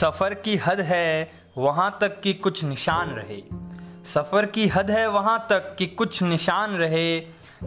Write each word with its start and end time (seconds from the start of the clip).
सफ़र 0.00 0.34
की 0.34 0.56
हद 0.56 0.80
है, 0.80 1.32
वहाँ 1.58 1.98
तक 2.00 2.20
कि 2.20 2.32
कुछ 2.34 2.64
निशान 2.64 3.10
रहे। 3.10 3.42
सफ़र 4.06 4.46
की 4.46 4.66
हद 4.68 4.90
है, 4.90 5.06
वहाँ 5.06 5.46
तक 5.50 5.76
कि 5.76 5.86
कुछ 5.86 6.22
निशान 6.22 6.70
रहे। 6.70 7.20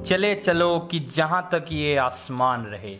चले 0.05 0.35
चलो 0.35 0.79
कि 0.79 0.99
जहाँ 0.99 1.49
तक 1.51 1.65
ये 1.71 1.97
आसमान 1.97 2.65
रहे। 2.65 2.97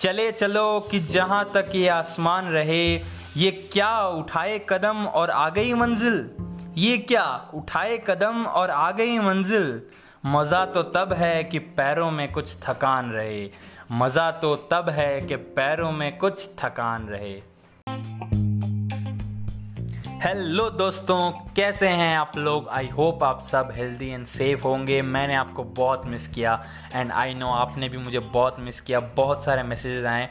चले 0.00 0.32
चलो 0.32 0.80
कि 0.80 1.00
जहाँ 1.00 1.50
तक 1.54 1.70
ये 1.74 1.88
आसमान 1.88 2.46
रहे। 2.46 2.96
ये 3.36 3.50
क्या 3.72 4.08
उठाए 4.08 4.66
कदम 4.68 5.06
और 5.06 5.30
आ 5.30 5.50
गई 5.50 5.74
मंजिल? 5.74 6.30
ये 6.76 6.98
क्या 6.98 7.50
उठाए 7.54 8.04
कदम 8.06 8.46
और 8.46 8.70
आ 8.70 8.90
गई 8.90 9.18
मंजिल? 9.18 9.82
मज़ा 10.26 10.66
तो 10.66 10.82
तब 10.82 11.12
है 11.12 11.44
कि 11.44 11.58
पैरों 11.58 12.10
में 12.10 12.32
कुछ 12.32 12.56
थकान 12.68 13.12
रहे। 13.12 13.50
मज़ा 13.92 14.30
तो 14.30 14.56
तब 14.56 14.88
है 14.88 15.20
कि 15.20 15.36
पैरों 15.36 15.92
में 15.92 16.18
कुछ 16.18 16.48
थकान 16.58 17.08
रहे। 17.08 17.53
हेलो 20.24 20.70
दोस्तों 20.70 21.30
कैसे 21.56 21.88
हैं 21.88 22.18
आप 22.18 22.36
लोग? 22.36 22.68
आई 22.68 22.88
होप 22.88 23.24
आप 23.24 23.42
सब 23.42 23.72
हेल्दी 23.74 24.08
एंड 24.08 24.26
सेफ़ 24.26 24.62
होंगे। 24.62 25.02
मैंने 25.02 25.34
आपको 25.34 25.64
बहुत 25.64 26.06
मिस 26.06 26.28
किया 26.28 26.64
एंड 26.94 27.12
आई 27.12 27.34
नो 27.34 27.48
आपने 27.48 27.88
भी 27.88 27.98
मुझे 27.98 28.18
बहुत 28.18 28.56
मिस 28.60 28.80
किया। 28.80 29.00
बहुत 29.00 29.44
सारे 29.44 29.62
मैसेजेस 29.62 30.04
आए। 30.04 30.28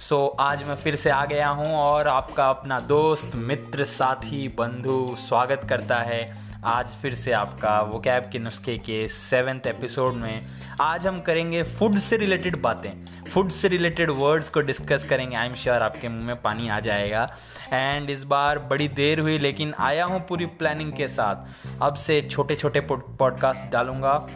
सो 0.00 0.34
so, 0.34 0.40
आज 0.40 0.62
मैं 0.62 0.74
फिर 0.74 0.96
से 0.96 1.10
आ 1.10 1.24
गया 1.24 1.48
हूँ 1.48 1.76
और 1.76 2.08
आपका 2.08 2.50
अपना 2.50 2.80
दोस्त 2.80 3.32
मित्र 3.34 3.84
साथी 3.84 4.48
बंधु 4.48 5.16
स्वागत 5.18 5.66
करता 5.68 5.98
है। 5.98 6.36
आज 6.64 6.86
फिर 6.86 7.14
से 7.14 7.32
आपका 7.32 7.80
वो 7.80 7.98
कैब 7.98 8.30
के 8.32 8.38
नुस्खे 8.38 8.78
के 8.78 9.08
सेवेंथ 9.08 9.66
एपिसोड 9.66 10.14
में 10.14 10.46
आज 10.80 11.06
हम 11.06 11.20
करेंगे 11.20 11.62
फ़ूड 11.62 11.96
से 11.96 12.16
रिलेटेड 12.16 12.56
बातें। 12.62 12.90
फ़ूड 13.24 13.48
से 13.48 13.68
रिलेटेड 13.68 14.10
वर्ड्स 14.10 14.48
को 14.48 14.60
डिस्कस 14.60 15.06
करेंगे। 15.08 15.36
आई 15.36 15.46
एम 15.46 15.54
श्योर 15.54 15.82
आपके 15.82 16.08
मुँह 16.08 16.26
में 16.26 16.42
पानी 16.42 16.68
आ 16.68 16.80
जाएगा। 16.80 17.36
एंड 17.72 18.10
इस 18.10 18.24
बार 18.24 18.58
बड़ी 18.58 18.88
देर 18.88 19.20
हुई, 19.20 19.38
लेकिन 19.38 19.74
आया 19.78 20.04
हूँ 20.04 20.20
पूरी 20.26 20.46
प्लानिंग 20.46 20.92
के 20.92 21.08
साथ। 21.08 21.36
अब 21.82 21.94
से 21.94 22.20
छोटे 22.22 22.56
छोटे 22.56 22.80
पॉडकास्ट 22.92 23.72
डालूँगा। 23.72 24.28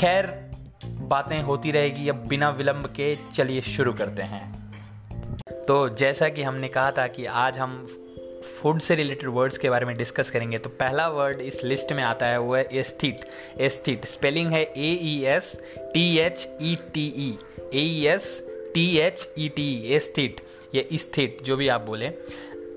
खैर, 0.00 0.50
बातें 0.84 1.42
होती 1.42 1.70
रहेगी 1.70 2.08
अब 2.08 2.16
बिना 2.16 2.50
विलंब 2.50 2.86
के। 2.86 3.18
चलिए 3.34 3.60
शुरू 3.60 3.92
करते 3.92 4.22
हैं। 4.22 4.72
तो 5.68 5.88
जैसा 5.88 6.28
कि 6.28 6.42
हमने 6.42 6.68
कहा 6.68 6.90
था 6.90 7.06
कि 7.06 7.26
आज 7.26 7.58
हम 7.58 7.86
फ़ूड 8.64 8.78
से 8.80 8.94
रिलेटेड 8.94 9.28
वर्ड्स 9.28 9.58
के 9.58 9.70
बारे 9.70 9.86
में 9.86 9.96
डिस्कस 9.96 10.30
करेंगे 10.30 10.58
तो 10.58 10.70
पहला 10.70 11.08
वर्ड 11.08 11.40
इस 11.40 11.64
लिस्ट 11.64 11.92
में 11.92 12.02
आता 12.02 12.26
है, 12.26 12.38
वो 12.40 12.54
है 12.54 12.68
एस्थीट 12.72 13.24
एस्थीट 13.60 14.04
स्पेलिंग 14.04 14.52
है 14.52 14.62
A 14.62 14.92
E 15.02 15.24
S 15.24 15.52
T 15.94 16.18
H 16.18 16.48
E 16.62 16.74
T 16.94 17.36
E 17.74 18.06
S 18.06 18.42
T 18.74 18.86
H 18.98 19.28
E 19.38 19.48
T 19.48 19.68
aesthete 19.94 20.40
या 20.74 20.82
स्थित 20.92 21.38
जो 21.44 21.56
भी 21.56 21.68
आप 21.68 21.80
बोले. 21.80 22.08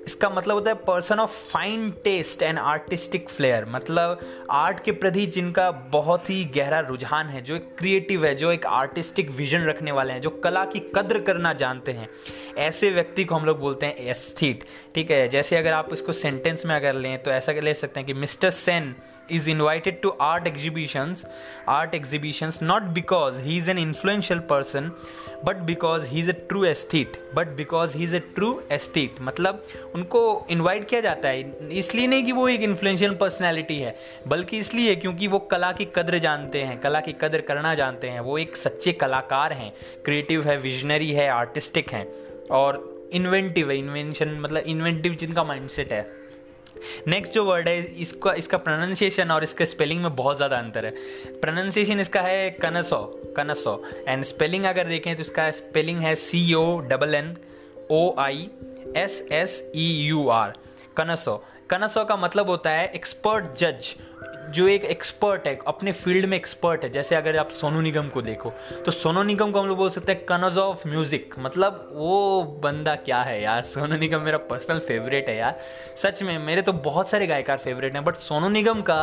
इसका 0.08 0.30
मतलब 0.30 0.56
होता 0.56 0.72
है 0.72 0.76
person 0.78 1.20
of 1.20 1.32
fine 1.50 1.90
taste 2.04 2.42
and 2.42 2.60
artistic 2.60 3.30
flair 3.30 3.66
मतलब 3.70 4.20
आर्ट 4.52 4.80
के 4.84 4.92
प्रति 4.92 5.26
जिनका 5.28 5.70
बहुत 5.92 6.30
ही 6.30 6.44
गहरा 6.56 6.80
रुझान 6.80 7.28
है, 7.28 7.42
जो 7.42 7.56
एक 7.56 7.76
क्रिएटिव 7.78 8.26
है, 8.26 8.34
जो 8.36 8.52
एक 8.52 8.66
आर्टिस्टिक 8.66 9.30
विजन 9.32 9.66
रखने 9.66 9.92
वाले 9.92 10.14
हैं, 10.14 10.22
जो 10.22 10.30
कला 10.44 10.64
की 10.66 10.80
कद्र 10.96 11.20
करना 11.22 11.54
जानते 11.54 11.92
हैं, 11.92 12.10
ऐसे 12.58 12.92
व्यक्ति 12.92 13.24
को 13.24 13.36
हम 13.36 13.46
लोग 13.46 13.60
बोलते 13.60 13.86
हैं 13.86 13.96
एस्थीट 14.08 14.64
ठीक 14.96 15.12
है? 15.12 15.28
जैसे 15.30 15.58
अगर 15.58 15.74
आप 15.74 15.94
इसको 15.94 16.14
सेंटेंस 16.14 16.66
में 16.66 16.76
अगर 16.76 16.94
लें 16.96 17.18
तो 17.24 17.32
ऐसा 17.32 17.52
ले 17.54 17.74
सकते 17.74 18.00
हैं 18.00 18.08
कि 18.08 18.14
mister 18.14 18.50
Sen 18.50 18.96
is 19.30 19.48
invited 19.48 20.02
to 20.02 20.12
art 20.20 20.48
exhibitions 20.48 21.24
art 21.68 21.94
exhibitions 21.94 22.62
not 22.62 22.94
because 22.94 23.40
he 23.40 23.58
is 23.58 23.68
an 23.68 23.78
influential 23.78 24.40
person, 24.40 24.92
but 25.44 25.66
because 25.66 26.08
he 26.08 26.22
is 26.22 26.30
a 26.30 26.34
true 26.34 26.64
aesthete. 26.66 27.18
But 27.34 27.56
because 27.56 27.94
he 27.94 28.04
is 28.04 28.14
a 28.14 28.22
true 28.38 28.54
aesthete 28.72 29.22
मतलब 29.22 29.64
उनको 29.96 30.22
इनवाइट 30.50 30.88
किया 30.90 31.02
जाता 31.02 31.30
है। 31.30 31.70
इसलिए 31.78 32.08
नहीं 32.08 32.24
कि 32.26 32.32
वो 32.32 32.48
एक 32.50 32.62
इन्फ्लुएंशियल 32.62 33.16
पर्सनैलिटी 33.16 33.80
है, 33.80 33.96
बल्कि 34.28 34.58
इसलिए 34.58 34.96
क्योंकि 34.96 35.28
वो 35.28 35.40
कला 35.40 35.72
की 35.72 35.86
कद्र 35.96 36.20
जानते 36.20 36.64
हैं, 36.64 36.80
कला 36.82 37.00
की 37.00 37.14
कद्र 37.22 37.42
करना 37.42 37.76
जानते 37.76 38.10
हैं। 38.10 38.20
वो 38.20 38.38
एक 38.38 38.56
सच्चे 38.58 38.92
कलाकार 38.94 39.54
हैं 39.54 39.72
क्रिएटिव 40.06 40.48
है 40.50 40.58
विजनरी 40.58 41.12
है 41.12 41.30
आर्टिस्टिक 41.30 41.94
हैं, 41.94 42.08
और 42.52 43.10
इन्वेंटिव 43.14 43.72
है। 43.72 43.78
इन्वेंशन 43.78 44.38
मतलब 44.40 44.64
इन्वेंटिव 44.68 45.14
जिनका 45.14 45.44
माइंडसेट 45.44 45.92
है। 45.92 46.17
नेक्स्ट 47.08 47.34
जो 47.34 47.44
वर्ड 47.46 47.68
है, 47.68 47.82
इसका 47.96 48.34
इसका 48.34 48.58
प्रोनाउंसिएशन 48.60 49.32
और 49.32 49.44
इसके 49.44 49.66
स्पेलिंग 49.66 50.02
में 50.02 50.16
बहुत 50.16 50.38
ज़्यादा 50.38 50.58
अंतर 50.58 50.86
है। 50.86 50.92
प्रोनाउंसिएशन 51.42 52.00
इसका 52.00 52.22
है 52.22 52.50
कनसो 52.52 53.04
कनसो। 53.38 53.84
एंड 54.08 54.24
स्पेलिंग 54.26 54.66
अगर 54.66 54.88
देखें 54.88 55.16
तो 55.16 55.22
इसका 55.22 55.50
स्पेलिंग 55.54 56.00
है 56.02 56.16
C 56.18 56.54
O 56.54 56.66
double 56.90 57.16
N 57.16 57.36
O 57.92 58.16
I 58.20 58.50
S 58.98 59.22
S 59.32 59.62
E 59.76 59.92
U 60.04 60.28
R 60.30 60.54
connoisseur. 60.98 61.44
Connoisseur 61.70 62.04
का 62.06 62.16
मतलब 62.18 62.50
होता 62.50 62.72
है 62.72 62.92
एक्सपर्ट 62.96 63.46
जज 63.60 63.94
जो 64.50 64.68
एक 64.68 64.84
एक्सपर्ट 64.86 65.48
है, 65.48 65.58
अपने 65.68 65.92
फ़ील्ड 65.92 66.26
में 66.26 66.36
एक्सपर्ट 66.38 66.84
है, 66.84 66.90
जैसे 66.90 67.16
अगर 67.16 67.38
आप 67.38 67.50
सोनू 67.52 67.82
निगम 67.82 68.08
को 68.10 68.22
देखो 68.22 68.54
तो 68.86 68.92
सोनू 68.92 69.24
निगम 69.24 69.52
को 69.52 69.60
हम 69.60 69.68
लोग 69.68 69.78
बोल 69.78 69.90
सकते 69.90 70.12
हैं 70.12 70.26
कनज 70.26 70.58
ऑफ़ 70.58 70.88
म्यूज़िक। 70.88 71.36
मतलब 71.40 71.90
वो 71.94 72.44
बंदा 72.64 72.96
क्या 72.98 73.22
है 73.22 73.42
यार? 73.42 73.62
सोनू 73.64 73.98
निगम 73.98 74.22
मेरा 74.22 74.38
पर्सनल 74.50 74.80
फेवरेट 74.80 75.30
है 75.30 75.38
यार। 75.38 75.60
सच 75.98 76.22
में, 76.24 76.38
मेरे 76.40 76.62
तो 76.62 76.74
बहुत 76.74 77.10
सारे 77.10 77.28
गायकार 77.28 77.58
फेवरेट 77.58 77.96
हैं 77.96 78.04
बट 78.06 78.16
सोनू 78.18 78.50
निगम 78.50 78.82
का 78.82 79.00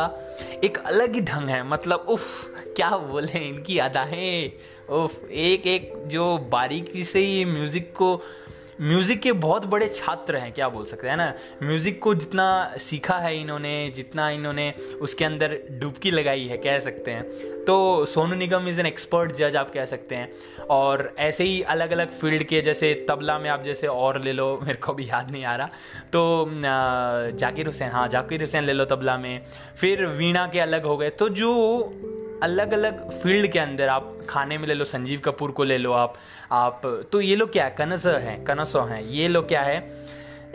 एक 0.63 0.77
अलग 0.77 1.15
ही 1.15 1.21
ढंग 1.23 1.49
है। 1.49 1.63
मतलब 1.67 2.05
उफ, 2.09 2.45
क्या 2.75 2.89
बोले, 2.89 3.39
इनकी 3.39 3.77
अदाएँ, 3.79 4.51
उफ 4.91 5.23
एक 5.25 5.67
एक 5.67 5.93
जो 6.07 6.37
बारीकी 6.51 7.03
से 7.03 7.19
ही 7.19 7.45
म्यूज़िक 7.45 7.91
को 7.93 8.15
म्यूज़िक 8.81 9.19
के 9.21 9.31
बहुत 9.33 9.65
बड़े 9.65 9.87
छात्र 9.87 10.35
हैं, 10.35 10.51
क्या 10.53 10.67
बोल 10.69 10.85
सकते 10.85 11.07
हैं 11.07 11.15
ना? 11.17 11.33
म्यूज़िक 11.63 12.01
को 12.03 12.13
जितना 12.15 12.75
सीखा 12.79 13.17
है 13.17 13.39
इन्होंने, 13.41 13.91
जितना 13.95 14.29
इन्होंने 14.29 14.73
उसके 15.01 15.25
अंदर 15.25 15.57
डुबकी 15.71 16.11
लगाई 16.11 16.43
है, 16.43 16.57
कह 16.57 16.79
सकते 16.79 17.11
हैं। 17.11 17.23
तो 17.65 18.05
Sonu 18.05 18.35
Nigam 18.35 18.67
is 18.67 18.79
an 18.79 18.85
expert 18.85 19.31
जज 19.31 19.55
आप 19.55 19.71
कह 19.73 19.85
सकते 19.85 20.15
हैं। 20.15 20.65
और 20.69 21.13
ऐसे 21.19 21.43
ही 21.43 21.61
अलग 21.63 21.91
अलग 21.91 22.11
फ़ील्ड 22.11 22.43
के, 22.43 22.61
जैसे 22.61 22.93
तबला 23.09 23.37
में 23.39 23.49
आप 23.49 23.63
जैसे 23.63 23.87
और 23.87 24.21
ले 24.21 24.33
लो, 24.33 24.59
मेरे 24.63 24.79
को 24.79 24.93
भी 24.93 25.09
याद 25.09 25.31
नहीं 25.31 25.45
आ 25.45 25.55
रहा। 25.55 25.67
तो 26.13 26.45
जाकिर 27.37 27.67
हुसैन 27.67 27.91
हाँ 27.91 28.07
जाकिर 28.07 28.41
हुसैन 28.41 28.63
ले 28.63 28.73
लो 28.73 28.85
तबला 28.85 29.17
में। 29.17 29.41
फिर 29.77 30.05
वीणा 30.05 30.45
के 30.47 30.59
अलग 30.59 30.85
हो 30.85 30.97
गए। 30.97 31.09
तो 31.09 31.29
जो 31.31 31.53
अलग 32.43 32.73
अलग 32.73 33.09
फ़ील्ड 33.21 33.51
के 33.51 33.59
अंदर 33.59 33.87
आप 33.87 34.17
खाने 34.29 34.57
में 34.57 34.67
ले 34.67 34.73
लो, 34.73 34.85
संजीव 34.85 35.19
कपूर 35.19 35.51
को 35.51 35.63
ले 35.63 35.77
लो 35.77 35.91
आप 35.91 36.15
आप 36.51 36.81
तो 37.11 37.21
ये 37.21 37.35
लोग 37.35 37.51
क्या 37.51 37.65
है? 37.65 37.75
कनस 37.77 38.05
हैं, 38.05 38.43
कनसो 38.43 38.81
हैं। 38.81 39.01
ये 39.03 39.27
लोग 39.27 39.47
क्या 39.47 39.61
है? 39.61 39.77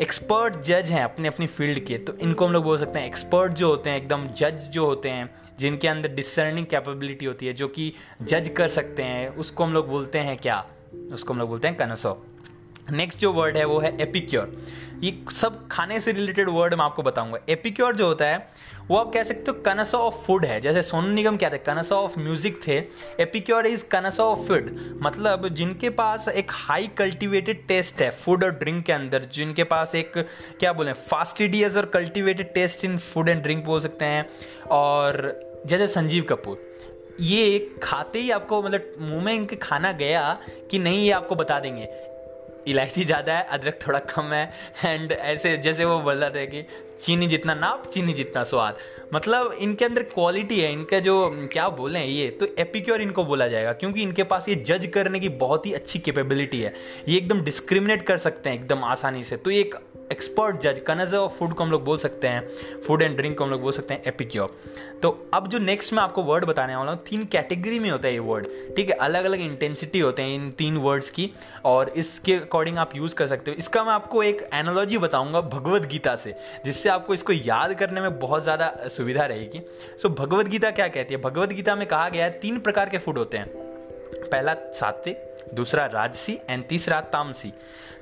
एक्सपर्ट 0.00 0.56
जज 0.56 0.90
हैं 0.90 1.04
अपने 1.04 1.28
अपनी 1.28 1.46
फ़ील्ड 1.46 1.84
के 1.84 1.98
तो 1.98 2.16
इनको 2.18 2.46
हम 2.46 2.52
लोग 2.52 2.64
बोल 2.64 2.78
सकते 2.78 2.98
हैं 2.98 3.06
एक्सपर्ट 3.06 3.52
जो 3.52 3.68
होते 3.68 3.90
हैं, 3.90 3.96
एकदम 3.96 4.26
जज 4.28 4.68
जो 4.70 4.86
होते 4.86 5.08
हैं, 5.08 5.30
जिनके 5.58 5.88
अंदर 5.88 6.08
डिसर्निंग 6.08 6.66
कैपेबिलिटी 6.66 7.26
होती 7.26 7.46
है, 7.46 7.52
जो 7.52 7.68
कि 7.68 7.92
जज 8.22 8.50
कर 8.56 8.68
सकते 8.68 9.02
हैं, 9.02 9.28
उसको 9.28 9.64
हम 9.64 9.72
लोग 9.72 9.88
बोलते 9.88 10.18
हैं 10.18 10.36
क्या? 10.36 10.64
उसको 11.12 11.32
हम 11.32 11.38
लोग 11.38 11.48
बोलते 11.48 11.68
हैं 11.68 11.76
कनसो। 11.76 12.26
नेक्स्ट 12.92 13.18
जो 13.18 13.32
वर्ड 13.32 13.56
है 13.56 13.64
वो 13.64 13.78
है 13.80 13.96
एपिक्योर 14.00 14.56
ये 15.02 15.12
सब 15.32 15.66
खाने 15.68 15.98
से 16.00 16.12
रिलेटेड 16.12 16.48
वर्ड 16.48 16.74
मैं 16.74 16.84
आपको 16.84 17.02
बताऊँगा. 17.02 17.38
एपिक्योर 17.48 17.94
जो 17.96 18.06
होता 18.06 18.24
है, 18.24 18.48
वो 18.88 18.96
आप 18.96 19.12
कह 19.12 19.22
सकते 19.24 19.50
हो 19.50 19.52
कनसा 19.62 19.98
ऑफ़ 19.98 20.14
फ़ूड 20.24 20.44
है. 20.44 20.60
जैसे 20.60 20.82
सोनू 20.82 21.08
निगम 21.08 21.36
क्या 21.36 21.50
थे? 21.50 21.58
कनसा 21.58 21.96
ऑफ़ 21.96 22.18
म्यूज़िक 22.18 22.60
थे. 22.66 22.76
Epicure 23.22 23.66
is 23.66 23.84
connoisseur 23.84 24.24
of 24.24 24.46
food 24.48 24.98
मतलब 25.02 25.48
जिनके 25.48 25.90
पास 25.90 26.28
एक 26.28 26.50
हाई 26.50 26.86
कल्टिवेटेड 26.98 27.66
टेस्ट 27.66 28.02
है 28.02 28.10
फ़ूड 28.10 28.44
और 28.44 28.50
ड्रिंक 28.50 28.84
के 28.86 28.92
अंदर, 28.92 29.24
जिनके 29.24 29.64
पास 29.64 29.94
एक, 29.94 30.12
क्या 30.60 30.72
बोले 30.72 30.92
फास्टिडियस 30.92 31.76
और 31.76 31.86
cultivated 31.86 32.52
taste 32.54 32.84
in 32.84 32.98
food 32.98 33.28
and 33.28 33.42
drink 33.42 33.64
बोल 33.64 33.80
सकते 33.80 34.04
हैं. 34.04 34.28
और 34.70 35.62
जैसे 35.66 35.86
संजीव 35.86 36.26
कपूर. 36.28 36.68
ये 37.20 37.58
खाते 37.82 38.18
ही 38.18 38.30
आपको 38.30 38.62
मतलब 38.62 38.94
मुँह 38.98 39.24
में 39.24 39.34
इनके 39.34 39.56
खाना 39.56 39.92
गया 39.92 40.38
कि 40.70 40.78
नहीं, 40.78 41.04
ये 41.04 41.10
आपको 41.10 41.34
बता 41.34 41.60
देंगे. 41.60 41.88
इलायची 42.66 43.04
ज़्यादा 43.04 43.32
है, 43.32 43.46
अदरक 43.50 43.78
थोड़ा 43.86 43.98
कम 44.10 44.32
है। 44.32 44.52
एंड 44.84 45.12
ऐसे 45.12 45.56
जैसे 45.58 45.84
वो 45.84 45.98
बोल 46.00 46.14
रहा 46.14 46.30
था 46.30 46.44
कि 46.44 46.62
चीनी 47.02 47.26
जितना 47.26 47.54
नाप, 47.54 47.86
चीनी 47.92 48.12
जितना 48.12 48.44
स्वाद। 48.44 48.78
मतलब 49.14 49.52
इनके 49.60 49.84
अंदर 49.84 50.02
क्वालिटी 50.04 50.60
है, 50.60 50.72
इनका 50.72 50.98
जो, 50.98 51.48
क्या 51.52 51.68
बोलें 51.70 52.04
ये 52.04 52.28
तो 52.30 52.46
एपिक्योर 52.58 53.02
इनको 53.02 53.24
बोला 53.24 53.46
जाएगा, 53.48 53.72
क्योंकि 53.72 54.02
इनके 54.02 54.22
पास 54.24 54.48
ये 54.48 54.54
जज 54.66 54.86
करने 54.94 55.20
की 55.20 55.28
बहुत 55.38 55.66
ही 55.66 55.72
अच्छी 55.72 55.98
कैपेबिलिटी 55.98 56.60
है। 56.60 56.74
ये 57.08 57.16
एकदम 57.16 57.40
डिस्क्रिमिनेट 57.44 58.06
कर 58.06 58.18
सकते 58.18 58.50
हैं, 58.50 58.56
एकदम 58.56 58.84
आसानी 58.84 59.24
से। 59.24 59.36
तो 59.36 59.50
ये 59.50 59.60
एक 59.60 59.74
एक्सपर्ट 60.12 60.60
जज 60.60 60.80
कनज 60.86 61.14
ऑफ़ 61.14 61.38
फ़ूड 61.38 61.54
को 61.54 61.64
हम 61.64 61.70
लोग 61.70 61.84
बोल 61.84 61.98
सकते 61.98 62.28
हैं 62.28 62.80
फ़ूड 62.86 63.02
एंड 63.02 63.16
ड्रिंक 63.16 63.36
को 63.38 63.44
हम 63.44 63.50
लोग 63.50 63.60
बोल 63.62 63.72
सकते 63.72 63.94
हैं 63.94 64.02
एपिक्योर 64.06 64.56
तो 65.02 65.08
अब 65.34 65.46
जो 65.48 65.58
नेक्स्ट 65.58 65.92
मैं 65.92 66.02
आपको 66.02 66.22
वर्ड 66.22 66.44
बताने 66.44 66.74
वाला 66.76 66.92
हूँ, 66.92 67.00
तीन 67.08 67.22
कैटेगरी 67.24 67.78
में 67.78 67.88
होता 67.90 68.08
है 68.08 68.12
ये 68.12 68.18
वर्ड 68.20 68.46
ठीक 68.76 68.88
है? 68.88 68.94
अलग 68.96 69.24
अलग 69.24 69.40
इंटेंसिटी 69.40 70.00
होते 70.00 70.22
हैं 70.22 70.34
इन 70.34 70.50
तीन 70.50 70.76
वर्ड्स 70.76 71.10
की, 71.10 71.30
और 71.64 71.88
इसके 71.96 72.34
अकॉर्डिंग 72.34 72.78
आप 72.78 72.94
यूज़ 72.96 73.14
कर 73.14 73.26
सकते 73.26 73.50
हो. 73.50 73.56
इसका 73.58 73.84
मैं 73.84 73.92
आपको 73.92 74.22
एक 74.22 74.48
एनोलॉजी 74.54 74.98
बताऊँगा 74.98 75.40
भगवत 75.40 75.86
गीता 75.86 76.14
से, 76.16 76.34
जिससे 76.64 76.88
आपको 76.88 77.14
इसको 77.14 77.32
याद 77.32 77.74
करने 77.74 78.00
में 78.00 78.18
बहुत 78.18 78.42
ज़्यादा 78.42 78.72
सुविधा 78.88 79.26
रहेगी. 79.26 79.62
सो 80.02 80.08
भगवत 80.10 80.48
गीता 80.48 80.70
क्या 80.70 80.88
कहती 80.88 81.14
है? 81.14 81.20
भगवत 81.20 81.52
गीता 81.52 81.74
में 81.74 81.86
कहा 81.88 82.08
गया 82.08 82.24
है, 82.24 82.38
तीन 82.40 82.60
प्रकार 82.60 82.88
के 82.88 82.98
फ़ूड 82.98 83.18
होते 83.18 83.38
हैं. 83.38 83.69
पहला 84.22 84.54
सात्विक, 84.74 85.26
दूसरा 85.54 85.86
राजसी 85.86 86.38
एंड 86.50 86.64
तीसरा 86.64 87.00
तामसी। 87.12 87.52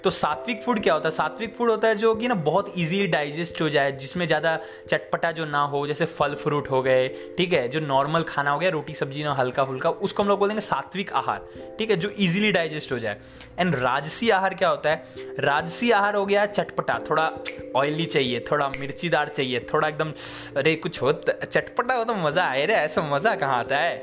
तो 0.05 0.11
सात्विक 0.11 0.63
फ़ूड 0.63 0.81
क्या 0.83 0.95
होता 0.95 1.09
है? 1.09 1.11
सात्विक 1.11 1.55
फ़ूड 1.57 1.71
होता 1.71 1.89
है 1.89 1.95
जो 1.95 2.15
कि 2.15 2.29
ना 2.29 2.35
बहुत 2.35 2.73
इजीली 2.79 3.07
डाइजेस्ट 3.07 3.61
हो 3.63 3.69
जाए, 3.69 3.93
जिसमें 3.93 4.27
ज़्यादा 4.27 4.57
चटपटा 4.91 5.31
जो 5.33 5.45
ना 5.45 5.63
हो, 5.63 5.87
जैसे 5.87 6.07
फल 6.07 6.35
फ्रूट 6.35 6.71
हो 6.71 6.83
गए, 6.83 7.09
ठीक 7.39 7.53
है, 7.53 7.69
जो 7.69 7.81
नॉर्मल 7.81 8.23
खाना 8.23 8.51
हो 8.51 8.59
गया, 8.59 8.71
रोटी 8.71 8.95
सब्ज़ी 8.95 9.25
ना 9.25 9.33
हल्का 9.35 9.65
फुल्का 9.65 9.91
उसको 9.91 10.23
हम 10.23 10.29
लोग 10.29 10.39
बोलेंगे 10.39 10.61
सात्विक 10.61 11.13
आहार, 11.13 11.49
ठीक 11.79 11.91
है, 11.91 11.97
जो 11.97 12.11
इजीली 12.11 12.53
डाइजेस्ट 12.53 12.93
हो 12.93 12.99
जाए। 12.99 13.17
एंड 13.59 13.75
राजसी 13.75 14.31
आहार 14.31 14.55
क्या 14.55 14.69
होता 14.69 14.91
है? 14.91 15.05
राजसी 15.39 15.91
आहार 15.91 16.15
हो 16.15 16.25
गया 16.27 16.47
चटपटा, 16.47 16.99
थोड़ा 17.11 17.31
ऑयली 17.77 18.05
चाहिए, 18.07 18.45
थोड़ा 18.51 18.69
मिर्चीदार 18.69 19.29
चाहिए, 19.29 19.67
थोड़ा 19.73 19.89
एकदम, 19.89 20.13
अरे 20.57 20.77
कुछ 20.77 21.03
हो 21.03 21.13
चटपटा 21.13 21.95
हो 21.95 22.05
तो 22.05 22.15
मज़ा 22.15 22.45
आए 22.45 22.65
रे, 22.67 22.75
ऐसा 22.75 23.03
मज़ा 23.11 23.35
कहाँ 23.35 23.59
आता 23.59 23.77
है? 23.77 23.97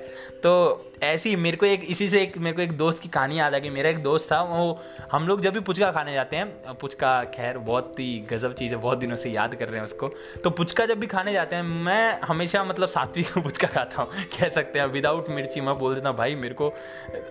तो 0.45 0.86
ऐसी 1.03 1.36
मेरे 1.36 1.57
को 1.57 1.65
एक, 1.65 1.83
इसी 1.83 2.09
से 2.09 2.21
एक, 2.21 2.38
मेरे 2.38 2.56
को 2.56 2.62
एक 2.62 2.77
दोस्त 2.77 3.01
की 3.01 3.09
कहानी 3.09 3.39
याद 3.39 3.56
आ 3.56 3.57
गई। 3.57 3.69
मेरा 3.69 3.89
एक 3.89 4.03
दोस्त 4.03 4.31
था, 4.31 4.42
वो 4.42 4.83
हम 5.12 5.27
लोग 5.27 5.42
जब 5.42 5.53
भी 5.53 5.59
पुचका 5.59 5.92
खाने 5.92 6.13
जाते 6.13 6.36
हैं 6.36 6.74
पुचका 6.74 7.24
खैर 7.24 7.57
बहुत 7.57 7.95
ही 8.00 8.27
गजब 8.30 8.53
चीज़ 8.53 8.75
है, 8.75 8.81
बहुत 8.81 8.97
दिनों 8.97 9.15
से 9.15 9.30
याद 9.30 9.56
कर 9.56 9.68
रहे 9.68 9.77
हैं 9.77 9.83
उसको। 9.83 10.07
तो 10.44 10.50
पुचका 10.50 10.86
जब 10.86 11.00
भी 11.00 11.07
खाने 11.07 11.33
जाते 11.33 11.56
हैं, 11.56 11.63
मैं 11.63 12.21
हमेशा 12.21 12.63
मतलब 12.63 12.88
सात्विक 12.88 13.38
पुचका 13.38 13.68
खाता 13.68 14.01
हूँ, 14.01 14.12
कह 14.39 14.50
सकते 14.50 14.80
हैं। 14.80 14.86
विदाउट 14.86 15.30
मिर्ची 15.30 15.62
मैं 15.62 15.80
बोल 15.80 15.95
देता 15.95 16.12
भाई, 16.12 16.36
मेरे 16.36 16.53
को 16.53 16.74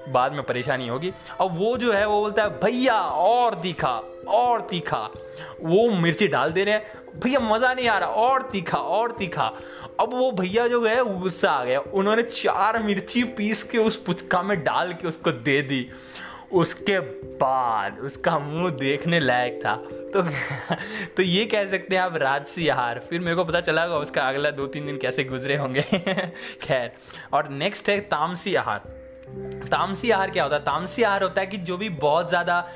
बाद 0.09 0.33
में 0.33 0.43
परेशानी 0.43 0.89
होगी। 0.89 1.13
और 1.41 1.51
वो 1.51 1.77
जो 1.77 1.93
है, 1.93 2.09
वो 2.09 2.21
बोलता 2.21 2.43
है, 2.43 2.49
भैया, 2.49 3.01
और 3.01 3.55
तीखा 3.55 4.03
और 4.29 4.61
तीखा। 4.61 5.11
वो 5.61 5.91
मिर्ची 5.91 6.29
डाल 6.29 6.53
दे 6.53 6.65
रहे 6.65 6.75
हैं, 6.75 6.87
भैया, 7.21 7.41
मज़ा 7.41 7.75
नहीं 7.75 7.89
आ 7.89 7.99
रहा, 7.99 8.09
और 8.09 8.43
तीखा 8.43 8.79
और 8.79 9.13
तीखा। 9.13 9.53
अब 10.01 10.15
वो 10.15 10.33
भैया 10.33 10.69
जो 10.69 10.81
गए 10.81 11.05
गुस्सा 11.05 11.51
आ 11.51 11.65
गया 11.65 11.81
उन्होंने 11.81 12.23
चार 12.23 12.83
मिर्ची 12.83 13.25
पीस 13.25 13.63
के 13.63 13.79
उस 13.79 13.97
पुचका 13.97 14.43
में 14.43 14.65
डाल 14.65 14.93
के 14.93 15.09
उसको 15.09 15.33
दे 15.33 15.63
दी। 15.63 15.91
उसके 16.53 17.01
बाद 17.41 17.99
उसका 17.99 18.39
मुँह 18.39 18.71
देखने 18.71 19.21
लायक 19.21 19.61
था। 19.67 19.77
तो 20.15 20.23
तो 21.17 21.23
ये 21.23 21.45
कह 21.47 21.67
सकते 21.67 21.97
हैं 21.97 22.03
आप 22.03 22.17
राजसी 22.17 22.69
आहार। 22.69 22.99
फिर 22.99 23.21
मेरे 23.21 23.37
को 23.37 23.45
पता 23.45 23.61
चला 23.61 23.85
होगा 23.85 23.97
उसका 23.97 24.29
अगला 24.29 24.51
दो 24.51 24.67
तीन 24.67 24.87
दिन 24.87 24.99
कैसे 24.99 25.25
गुजरे 25.25 25.57
होंगे। 25.57 25.83
खैर, 26.63 26.93
और 27.33 27.49
नेक्स्ट 27.49 27.89
है 27.89 28.01
तामसी 28.01 28.55
आहार। 28.55 28.79
तामसी 29.71 30.11
आहार 30.11 30.31
क्या 30.31 30.43
होता 30.43 30.57
है? 30.57 30.63
तामसी 30.63 31.03
आहार 31.03 31.23
होता 31.23 31.41
है 31.41 31.47
कि 31.47 31.57
जो 31.57 31.77
भी 31.77 31.89
बहुत 31.89 32.29
ज़्यादा 32.29 32.69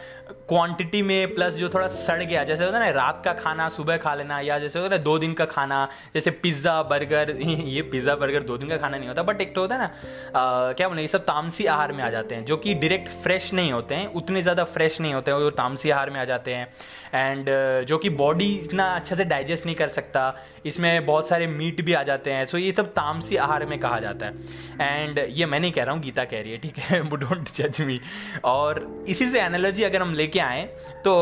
क्वांटिटी 0.48 1.00
में 1.02 1.34
प्लस 1.34 1.54
जो 1.54 1.68
थोड़ा 1.68 1.86
सड़ 1.88 2.22
गया 2.22 2.42
जैसे 2.44 2.64
होता 2.64 2.78
है 2.78 2.84
ना 2.84 2.90
रात 2.92 3.20
का 3.24 3.32
खाना 3.34 3.68
सुबह 3.68 3.96
खा 3.96 4.14
लेना 4.14 4.38
या 4.40 4.58
जैसे 4.58 4.78
होता 4.78 4.86
है 4.86 4.98
ना 4.98 5.04
दो 5.04 5.18
दिन 5.18 5.32
का 5.34 5.44
खाना 5.46 5.88
जैसे 6.14 6.30
पिज़्ज़ा 6.38 6.82
बर्गर 6.82 7.30
ये 7.40 7.82
पिज़्ज़ा 7.84 8.14
बर्गर 8.16 8.42
दो 8.42 8.56
दिन 8.58 8.68
का 8.68 8.76
खाना 8.76 8.96
नहीं 8.96 9.08
होता 9.08 9.22
बट 9.22 9.40
एक 9.40 9.54
तो 9.54 9.60
होता 9.60 9.74
है 9.74 9.80
ना 9.80 9.86
आ, 10.34 10.72
क्या 10.72 10.88
बोले 10.88 11.02
ये 11.02 11.08
सब 11.08 11.24
तामसी 11.24 11.66
आहार 11.66 11.92
में 11.92 12.02
आ 12.04 12.08
जाते 12.10 12.34
हैं 12.34 12.44
जो 12.44 12.56
कि 12.56 12.74
डायरेक्ट 12.76 13.08
फ्रेश 13.22 13.52
नहीं 13.54 13.72
होते 13.72 13.94
हैं 13.94 14.06
उतने 14.14 14.42
ज़्यादा 14.42 14.64
फ्रेश 14.70 15.00
नहीं 15.00 15.14
होते 15.14 15.30
हैं 15.30 15.38
वो 15.38 15.50
तामसी 15.52 15.90
आहार 15.90 16.10
में 16.10 16.20
आ 16.20 16.24
जाते 16.24 16.54
हैं 16.54 16.68
एंड 17.14 17.50
जो 17.88 17.98
कि 17.98 18.10
बॉडी 18.12 18.52
इतना 18.54 18.84
अच्छा 18.94 19.16
से 19.16 19.24
डाइजेस्ट 19.24 19.66
नहीं 19.66 19.76
कर 19.76 19.88
सकता 19.90 20.34
इसमें 20.66 21.06
बहुत 21.06 21.28
सारे 21.28 21.46
मीट 21.46 21.80
भी 21.80 21.92
आ 21.92 22.02
जाते 22.02 22.30
हैं 22.30 22.46
सो 22.46 22.58
ये 22.58 22.72
सब 22.72 22.92
तामसी 22.92 23.36
आहार 23.38 23.64
में 23.66 23.78
कहा 23.78 24.00
जाता 24.00 24.26
है 24.26 25.04
एंड 25.04 25.18
ये 25.30 25.46
मैं 25.46 25.60
नहीं 25.60 25.72
कह 25.72 25.84
रहा 25.84 25.94
हूँ 25.94 26.02
गीता 26.02 26.24
कह 26.24 26.40
रही 26.40 26.52
है 26.52 26.58
ठीक 26.58 26.78
है 26.80 27.00
वो 27.02 27.16
डोंट 27.16 27.48
जज 27.54 27.80
मी 27.82 28.00
और 28.44 28.84
इसी 29.08 29.28
से 29.28 29.40
एनालॉजी 29.40 29.84
अगर 29.84 30.02
हम 30.02 30.14
लेके 30.14 30.37
आए 30.38 30.64
तो 31.04 31.14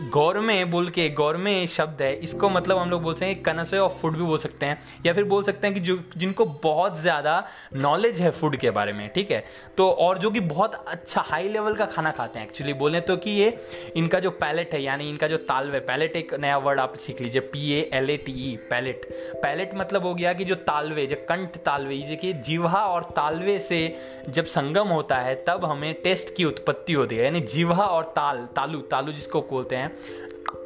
गौरमे 0.00 0.64
बोल 0.64 0.88
के, 0.88 1.08
गौरमे 1.10 1.66
शब्द 1.66 2.00
है, 2.02 2.14
इसको 2.16 2.48
मतलब 2.50 2.78
हम 2.78 2.90
लोग 2.90 3.02
बोलते 3.02 3.24
हैं 3.26 3.42
कनसे 3.42 3.78
ऑफ़ 3.78 3.92
फ़ूड 3.92 4.16
भी 4.16 4.22
बोल 4.22 4.38
सकते 4.38 4.66
हैं, 4.66 4.78
या 5.06 5.12
फिर 5.12 5.24
बोल 5.24 5.42
सकते 5.42 5.66
हैं 5.66 5.74
कि 5.74 5.80
जो, 5.80 5.98
जिनको 6.16 6.44
बहुत 6.62 6.98
ज़्यादा 7.00 7.44
नॉलेज 7.74 8.20
है 8.20 8.30
फ़ूड 8.30 8.56
के 8.56 8.70
बारे 8.70 8.92
में, 8.92 9.08
ठीक 9.08 9.30
है? 9.30 9.44
तो 9.76 9.88
और 9.90 10.18
जो 10.18 10.30
कि 10.30 10.40
बहुत 10.42 10.74
अच्छा 10.74 11.24
हाई 11.28 11.48
लेवल 11.48 11.74
का 11.74 11.86
खाना 11.86 12.10
खाते 12.10 12.38
हैं 12.38 12.46
एक्चुअली 12.46 12.72
बोले 12.74 13.00
तो 13.00 13.16
कि 13.16 13.30
ये 13.30 13.52
इनका 13.96 14.20
जो 14.20 14.30
पैलेट 14.32 14.74
है, 14.74 14.82
यानी 14.82 15.08
इनका 15.10 15.28
जो 15.28 15.36
तालवे 15.44 15.80
पैलेट 15.82 16.16
एक 16.16 16.34
नया 16.34 16.56
वर्ड 16.58 16.80
आप 16.80 16.96
सीख 16.96 17.20
लीजिए 17.20 17.40
P 17.42 17.70
A 17.72 17.88
L 17.94 18.10
A 18.10 18.16
T 18.16 18.32
E 18.44 18.56
palate 18.70 19.06
palate 19.42 19.74
मतलब 19.74 20.06
हो 20.06 20.14
गया 20.14 20.32
कि 20.32 20.44
जो 20.44 20.54
तालवे, 20.62 21.06
जो 21.06 21.16
कंठ 21.28 21.56
तालवे, 21.64 21.94
ये 21.94 22.16
कि 22.16 22.32
जिवा 22.42 22.84
और 22.86 23.04
तालवे 23.16 23.58
से 23.60 23.80
जब 24.28 24.44
संगम 24.46 24.88
होता 24.88 25.18
है, 25.18 25.34
तब 25.48 25.64
हमें 25.64 25.92
टेस्ट 26.04 26.34
की 26.36 26.44
उत्पत्ति 26.44 26.92
होती 26.92 27.16
है, 27.16 27.24
यानी 27.24 27.40
जीवा 27.48 27.76
और 27.76 28.12
ताल, 28.16 28.46
तालू 28.56 28.80
तालू 28.90 29.12
जिसको 29.12 29.40
बोलते 29.50 29.76
हैं 29.76 29.81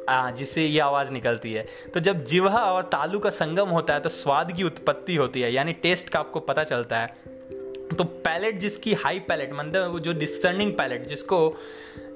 जिससे 0.09 0.65
ये 0.65 0.79
आवाज़ 0.79 1.11
निकलती 1.11 1.53
है। 1.53 1.65
तो 1.93 1.99
जब 1.99 2.23
जिवा 2.23 2.63
और 2.63 2.83
तालू 2.83 3.19
का 3.19 3.29
संगम 3.29 3.69
होता 3.69 3.93
है 3.93 3.99
तो 3.99 4.09
स्वाद 4.09 4.51
की 4.51 4.63
उत्पत्ति 4.63 5.15
होती 5.15 5.41
है, 5.41 5.53
यानी 5.53 5.73
टेस्ट 5.73 6.09
का 6.09 6.19
आपको 6.19 6.39
पता 6.39 6.63
चलता 6.63 6.97
है। 6.97 7.15
तो 7.95 8.03
पैलेट 8.03 8.59
जिसकी 8.59 8.93
हाई 8.93 9.19
पैलेट 9.19 9.53
मतलब 9.53 9.91
वो 9.91 9.99
जो 9.99 10.13
डिस्टर्निंग 10.13 10.71
पैलेट 10.73 11.07
जिसको 11.07 11.55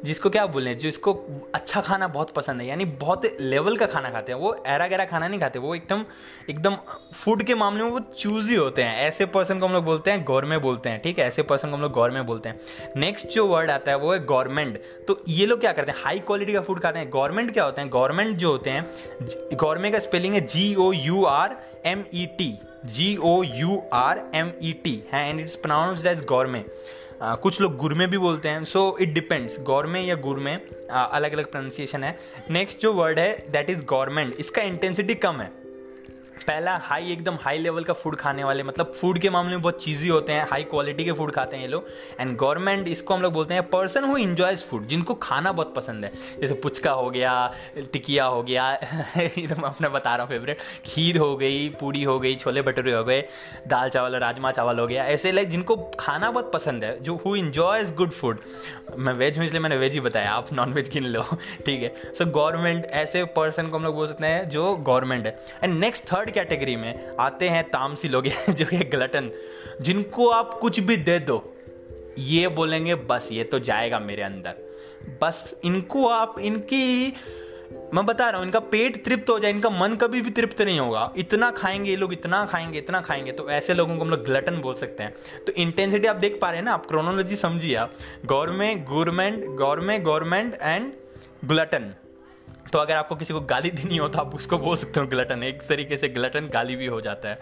जिसको 0.06 0.29
क्या 0.29 0.45
बोलें, 0.45 0.77
जिसको 0.77 1.13
अच्छा 1.56 1.81
खाना 1.81 2.07
बहुत 2.07 2.31
पसंद 2.31 2.62
है, 2.62 2.68
यानी 2.68 2.85
बहुत 2.85 3.25
लेवल 3.39 3.75
का 3.77 3.85
खाना 3.85 4.09
खाते 4.09 4.31
हैं, 4.31 4.39
वो 4.39 4.53
एरा 4.68 4.88
गहरा 4.88 5.06
खाना 5.06 5.27
नहीं 5.27 5.39
खाते, 5.39 5.59
वो 5.59 5.75
एकदम 5.75 6.06
एकदम 6.50 6.75
फ़ूड 7.13 7.44
के 7.44 7.56
मामले 7.56 7.83
में 7.83 7.91
वो 7.91 8.00
चूजी 8.00 8.56
होते 8.56 8.83
हैं। 8.83 8.97
ऐसे 9.00 9.25
पर्सन 9.25 9.59
को 9.59 9.65
हम 9.65 9.73
लोग 9.73 9.83
बोलते 9.85 10.12
हैं 10.12 10.23
गौर 10.25 10.45
में 10.45 10.62
बोलते 10.62 10.89
हैं, 10.89 11.00
ठीक 11.00 11.19
है? 11.19 11.27
ऐसे 11.27 11.44
पर्सन 11.44 11.69
को 11.69 11.75
हम 11.75 11.81
लोग 11.81 11.91
गौर 11.91 12.12
में 12.12 12.25
बोलते 12.25 12.50
हैं। 12.50 12.59
नेक्स्ट 12.97 13.27
जो 13.27 13.45
वर्ड 13.47 13.71
आता 13.71 13.91
है, 13.91 13.97
वो 13.97 14.13
है 14.13 14.25
गवर्नमेंट 14.25 14.81
तो 15.07 15.21
ये 15.27 15.45
लोग 15.45 15.59
क्या 15.59 15.71
करते 15.71 15.91
हैं? 15.91 16.00
हाई 16.03 16.19
क्वालिटी 16.21 16.53
का 16.53 16.62
फ़ूड 16.62 16.79
खाते 16.79 17.00
हैं। 17.00 17.09
गवर्नमेंट 17.09 17.53
क्या 17.53 17.63
होते 17.63 17.81
हैं? 17.81 17.89
गवर्नमेंट 17.89 18.38
जो 18.38 18.51
होते 18.51 18.69
हैं 18.69 18.89
गवर्नमेंट 19.53 19.94
का 19.94 20.00
स्पेलिंग 20.00 20.33
है 20.33 20.41
G 20.47 20.74
O 20.75 20.91
U 20.94 21.24
R 21.25 21.56
M 21.85 22.03
E 22.13 22.25
T 22.38 22.53
G 22.86 23.16
O 23.18 23.42
U 23.44 23.81
R 23.94 24.22
M 24.36 24.51
E 24.62 24.72
T 24.83 24.94
है 25.12 25.28
and 25.30 25.39
it's 25.39 25.56
pronounced 25.56 26.07
as 26.07 26.24
gourmet 26.25 26.63
कुछ 27.24 27.60
लोग 27.62 27.75
गुरमे 27.78 28.07
भी 28.07 28.18
बोलते 28.18 28.50
हैं 28.50 28.63
सो 28.66 28.98
इट 29.01 29.13
डिपेंड्स 29.13 29.60
गौरमे 29.63 30.01
या 30.01 30.16
गुरमे 30.16 30.54
अलग 30.54 31.33
अलग 31.33 31.51
प्रोनाउंसिएशन 31.51 32.04
है. 32.04 32.18
नेक्स्ट 32.51 32.81
जो 32.81 32.94
वर्ड 32.94 33.19
है 33.19 33.51
दैट 33.51 33.69
इज़ 33.69 33.83
गवर्नमेंट 33.86 34.36
इसका 34.39 34.62
इंटेंसिटी 34.62 35.16
कम 35.16 35.42
है. 35.42 35.51
पहला 36.47 36.75
हाई 36.83 37.11
एकदम 37.11 37.35
हाई 37.41 37.57
लेवल 37.57 37.83
का 37.83 37.93
फ़ूड 37.93 38.15
खाने 38.15 38.43
वाले 38.43 38.63
मतलब 38.63 38.93
फ़ूड 38.95 39.19
के 39.19 39.29
मामले 39.29 39.51
में 39.51 39.61
बहुत 39.61 39.83
चीज़ी 39.83 40.07
होते 40.07 40.33
हैं 40.33 40.47
हाई 40.49 40.63
क्वालिटी 40.63 41.05
के 41.05 41.11
फ़ूड 41.11 41.31
खाते 41.31 41.55
हैं 41.55 41.63
ये 41.63 41.69
लोग। 41.69 41.88
एंड 42.19 42.35
गवर्नमेंट 42.38 42.88
इसको 42.88 43.13
हम 43.13 43.21
लोग 43.21 43.33
बोलते 43.33 43.53
हैं 43.53 43.63
पर्सन 43.69 44.03
हु 44.03 44.17
इंजॉयज 44.17 44.63
फ़ूड 44.65 44.88
जिनको 44.88 45.13
खाना 45.21 45.51
बहुत 45.51 45.73
पसंद 45.75 46.05
है। 46.05 46.11
जैसे 46.41 46.53
पुचका 46.53 46.91
हो 46.91 47.09
गया, 47.09 47.33
टिकिया 47.93 48.25
हो 48.25 48.41
गया 48.43 48.73
तो 48.75 49.55
मैं 49.55 49.69
अपना 49.69 49.89
बता 49.89 50.15
रहा 50.15 50.25
हूँ 50.25 50.29
फेवरेट 50.29 50.59
खीर 50.85 51.17
हो 51.17 51.35
गई 51.38 51.67
पूड़ी 51.79 52.03
हो 52.03 52.17
गई, 52.19 52.35
छोले 52.35 52.61
भटूरे 52.61 52.93
हो 52.93 53.03
गए, 53.03 53.21
दाल 53.67 53.89
चावल, 53.89 54.15
राजमा 54.15 54.51
चावल 54.51 54.79
हो 54.79 54.88
गया, 54.88 55.05
ऐसे 55.05 55.31
लाइक 55.31 55.49
जिनको 55.49 55.75
खाना 55.99 56.31
बहुत 56.31 56.51
पसंद 56.53 56.83
है, 56.83 56.97
जो 57.03 57.15
हु 57.25 57.35
इंजॉयज 57.35 57.93
गुड 57.95 58.11
फ़ूड 58.11 58.39
मैं 58.97 59.13
वेज 59.13 59.38
हूँ 59.38 59.45
इसलिए 59.45 59.61
मैंने 59.61 59.77
वेज 59.77 59.93
ही 59.93 59.99
बताया, 59.99 60.31
आप 60.31 60.51
नॉन 60.53 60.73
वेज 60.73 60.89
गिन 60.93 61.05
लो, 61.05 61.21
ठीक 61.65 61.83
है। 61.83 62.13
सो 62.17 62.25
गवर्नमेंट 62.31 62.85
ऐसे 62.85 63.23
पर्सन 63.35 63.67
को 63.67 63.77
हम 63.77 63.83
लोग 63.83 63.95
बोल 63.95 64.07
सकते 64.07 64.27
हैं 64.27 64.47
जो 64.49 64.75
गवर्नमेंट 64.77 65.25
है। 65.25 65.38
एंड 65.63 65.79
नेक्स्ट 65.79 66.12
थर्ड 66.13 66.30
कैटेगरी 66.31 66.75
में 66.75 67.17
आते 67.19 67.50
हैं 67.50 67.63
तामसी 67.63 68.07
लोग, 68.07 68.27
जो 68.50 68.65
है 68.65 68.89
ग्लटन, 68.89 69.31
जिनको 69.81 70.29
आप 70.29 70.53
कुछ 70.53 70.79
भी 70.79 70.97
दे 70.97 71.19
दो, 71.19 71.55
ये 72.19 72.47
बोलेंगे, 72.47 72.95
बस, 72.95 73.29
ये 73.31 73.43
तो 73.43 73.59
जाएगा 73.59 74.00
मेरे 74.00 74.23
अंदर। 74.23 74.53
बस, 75.21 75.59
इनको 75.63 76.07
आप, 76.07 76.39
इनकी, 76.39 77.13
मैं 77.93 78.05
बता 78.05 78.29
रहा 78.29 78.38
हूँ, 78.38 78.45
इनका 78.45 78.59
पेट 78.59 79.05
तृप्त 79.05 79.29
हो 79.29 79.39
जाए, 79.39 79.51
इनका 79.51 79.69
मन 79.69 79.95
कभी 79.95 80.21
भी 80.21 80.29
तृप्त 80.29 80.61
नहीं 80.61 80.79
होगा। 80.79 81.13
इतना 81.17 81.51
खाएँगे 81.51 81.89
ये 81.89 81.95
लोग, 81.95 82.13
इतना 82.13 82.45
खाएँगे 82.45 82.77
इतना 82.77 83.01
खाएँगे 83.01 83.31
तो 83.31 83.50
ऐसे 83.50 83.73
लोगों 83.73 83.97
को 83.97 84.03
हम 84.03 84.09
लोग 84.09 84.25
ग्लटन 84.25 84.61
बोल 84.61 84.73
सकते 84.73 85.03
हैं। 85.03 85.15
तो 85.47 85.51
इंटेंसिटी 85.51 86.07
आप 86.07 86.15
देख 86.15 86.39
पा 86.41 86.47
रहे 86.47 86.57
हैं 86.57 86.65
ना, 86.65 86.73
आप 86.73 86.85
क्रोनोलॉजी 86.85 87.35
समझिए 87.35 87.75
आप। 87.75 87.93
Gourmet 88.25 88.88
gourmet 88.88 89.45
gourmet 89.45 90.03
gourmet 90.03 90.57
and 90.61 90.93
glutton 91.45 91.93
तो 92.74 92.80
अगर 92.80 92.96
आपको 92.96 93.16
किसी 93.16 93.34
को 93.34 93.40
गाली 93.42 93.72
देनी 93.72 93.98
हो 93.98 94.08
तो 94.08 94.20
आप 94.20 94.36
उसको 94.36 94.58
बोल 94.58 94.75
सकते 94.78 95.00
हो 95.00 95.06
ग्लटन। 95.08 95.44
एक 95.44 95.62
तरीके 95.62 95.98
से 95.98 96.10
ग्लटन 96.10 96.50
गाली 96.54 96.75
भी 96.75 96.86
हो 96.86 97.01
जाता 97.01 97.30
है। 97.30 97.38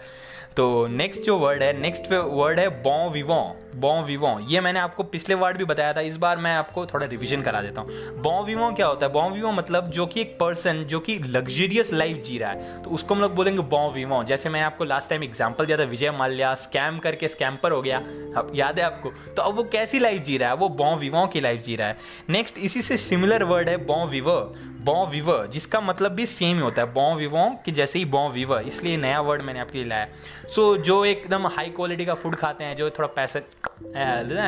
तो 0.56 0.86
नेक्स्ट 0.88 1.22
जो 1.22 1.36
वर्ड 1.38 1.62
है 1.62 1.72
नेक्स्ट 1.80 2.12
वर्ड 2.12 2.58
है 2.58 2.68
बॉ 2.82 3.08
विवो 3.10 3.40
बॉ 3.76 4.00
विवो 4.02 4.28
ये 4.48 4.60
मैंने 4.60 4.78
आपको 4.80 5.02
पिछले 5.02 5.34
वर्ड 5.34 5.56
भी 5.56 5.64
बताया 5.64 5.92
था, 5.92 6.00
इस 6.00 6.16
बार 6.16 6.36
मैं 6.36 6.54
आपको 6.54 6.84
थोड़ा 6.86 7.06
रिविजन 7.06 7.42
करा 7.42 7.60
देता 7.62 7.80
हूँ। 7.80 8.22
बॉ 8.22 8.42
विवो 8.44 8.70
क्या 8.72 8.86
होता 8.86 9.06
है? 9.06 9.12
बॉ 9.12 9.28
विवो 9.30 9.52
मतलब 9.52 9.90
जो 9.90 10.06
कि 10.06 10.20
एक 10.20 10.36
पर्सन 10.40 10.82
जो 10.84 11.00
कि 11.00 11.18
लग्जरियस 11.18 11.92
लाइफ 11.92 12.22
जी 12.22 12.38
रहा 12.38 12.50
है। 12.50 12.82
तो 12.82 12.90
उसको 12.90 13.14
हम 13.14 13.20
लोग 13.20 13.34
बोलेंगे 13.34 13.62
बॉ 13.64 13.88
विवो 13.90 14.22
जैसे 14.24 14.48
मैं 14.48 14.62
आपको 14.62 14.84
लास्ट 14.84 15.10
टाइम 15.10 15.24
एग्ज़ाम्पल 15.24 15.66
दिया 15.66 15.78
था, 15.78 15.84
विजय 15.84 16.10
माल्या 16.10 16.54
स्कैम 16.56 16.98
करके 16.98 17.28
स्कैम्पर 17.28 17.72
हो 17.72 17.80
गया। 17.82 17.98
अब 18.36 18.50
याद 18.54 18.78
है 18.78 18.84
आपको? 18.84 19.12
तो 19.36 19.42
अब 19.42 19.54
वो 19.56 19.64
कैसी 19.72 19.98
लाइफ 19.98 20.22
जी 20.22 20.38
रहा 20.38 20.48
है? 20.48 20.56
वो 20.56 20.68
बॉ 20.70 20.94
विवो 20.96 21.26
की 21.26 21.40
लाइफ 21.40 21.62
जी 21.62 21.76
रहा 21.76 21.88
है। 21.88 21.96
नेक्स्ट 22.30 22.58
इसी 22.58 22.82
से 22.82 22.96
सिमिलर 22.98 23.44
वर्ड 23.44 23.68
है 23.68 23.76
बॉ 23.86 24.04
विवर 24.06 24.68
बॉ 24.80 25.04
विवर 25.06 25.46
जिसका 25.46 25.80
मतलब 25.80 26.12
भी 26.12 26.26
सेम 26.26 26.56
ही 26.56 26.62
होता 26.62 26.82
है। 26.82 26.92
बॉ 26.92 27.14
विवो 27.14 27.48
कि 27.64 27.72
जैसे 27.72 27.98
ही 27.98 28.04
बॉ 28.04 28.28
विवर 28.28 28.62
इसलिए 28.62 28.96
नया 28.96 29.20
वर्ड 29.20 29.42
मैंने 29.42 29.60
आपके 29.60 29.78
लिए 29.78 29.86
लाया। 29.86 30.06
सो 30.46 30.76
so, 30.76 30.82
जो 30.82 31.04
एकदम 31.04 31.46
हाई 31.46 31.70
क्वालिटी 31.70 32.04
का 32.04 32.14
फ़ूड 32.14 32.36
खाते 32.36 32.64
हैं 32.64 32.76
जो 32.76 32.90
थोड़ा 32.90 33.08
पैसे 33.16 33.42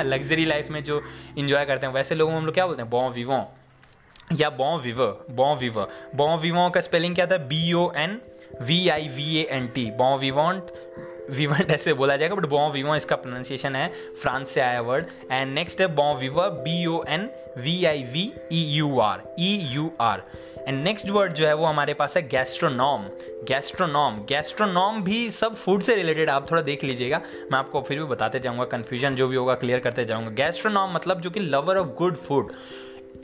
लग्जरी 0.05 0.45
लाइफ 0.45 0.71
में 0.71 0.83
जो 0.85 1.01
इंजॉय 1.39 1.65
करते 1.65 1.87
हैं 1.87 1.95
वैसे 1.95 2.15
लोगों 2.15 2.33
में 2.33 2.39
हम 2.39 2.47
लोग 2.47 2.55
क्या 2.55 2.67
बोलते 2.67 2.83
हैं? 2.83 2.91
बॉ 2.91 3.09
विवो 3.09 3.45
या 4.33 4.51
बॉ 4.51 4.77
विवर 4.79 5.27
बॉ 5.31 5.55
विवर 5.57 5.89
बॉ 6.15 6.37
विवो 6.37 6.69
का 6.71 6.81
स्पेलिंग 6.81 7.15
क्या 7.15 7.27
था? 7.27 7.37
B 7.37 7.73
O 7.73 7.91
N 7.97 8.21
V 8.63 8.89
I 8.89 9.09
V 9.09 9.37
A 9.37 9.47
N 9.51 9.67
T 9.67 9.91
bon 9.91 10.17
vivant 10.19 10.71
vivant 11.33 11.71
ऐसे 11.71 11.93
बोला 11.95 12.17
जाएगा 12.17 12.35
बट 12.35 12.47
बॉ 12.47 12.69
विवो 12.71 12.97
इसका 12.97 13.17
प्रोनाउंसिएशन 13.17 13.77
है 13.77 13.89
फ्रांस 14.23 14.51
से 14.51 14.61
आया 14.61 14.81
वर्ड 14.81 15.07
एंड 15.31 15.55
नेक्स्ट 15.55 15.81
है 15.81 15.87
bon 15.95 16.13
viveur 16.15 16.49
B 16.65 16.85
O 16.87 17.03
N 17.09 17.29
V 17.59 17.85
I 17.85 18.03
V 18.03 18.33
E 18.53 18.65
U 18.77 18.99
R 19.01 19.23
E 19.39 19.55
U 19.71 19.91
R 20.01 20.23
and 20.69 20.83
next 20.85 21.11
word 21.11 21.33
जो 21.33 21.47
है 21.47 21.55
वो 21.55 21.65
हमारे 21.67 21.95
पास 21.95 22.17
है 22.17 22.23
गैस्ट्रोनॉम 22.29 23.07
गैस्ट्रोनॉम 23.49 24.19
गैस्ट्रोनॉम 24.29 25.03
भी 25.03 25.31
सब 25.31 25.55
फ़ूड 25.55 25.83
से 25.83 25.95
रिलेटेड 25.95 26.31
आप 26.31 26.51
थोड़ा 26.51 26.63
देख 26.63 26.85
लीजिएगा। 26.85 27.21
मैं 27.53 27.59
आपको 27.59 27.81
फिर 27.81 27.99
भी 27.99 28.05
बताते 28.05 28.39
जाऊँगा 28.39 28.65
कन्फ्यूज़न 28.65 29.15
जो 29.15 29.29
भी 29.29 29.37
होगा 29.37 29.55
क्लियर 29.55 29.81
करते 29.81 30.05
जाऊँगा। 30.05 30.31
गैस्ट्रोनॉम 30.31 30.95
मतलब 30.95 31.21
जो 31.21 31.31
कि 31.31 31.41
लवर 31.41 31.77
ऑफ़ 31.77 31.89
गुड 31.89 32.17
फ़ूड 32.17 32.53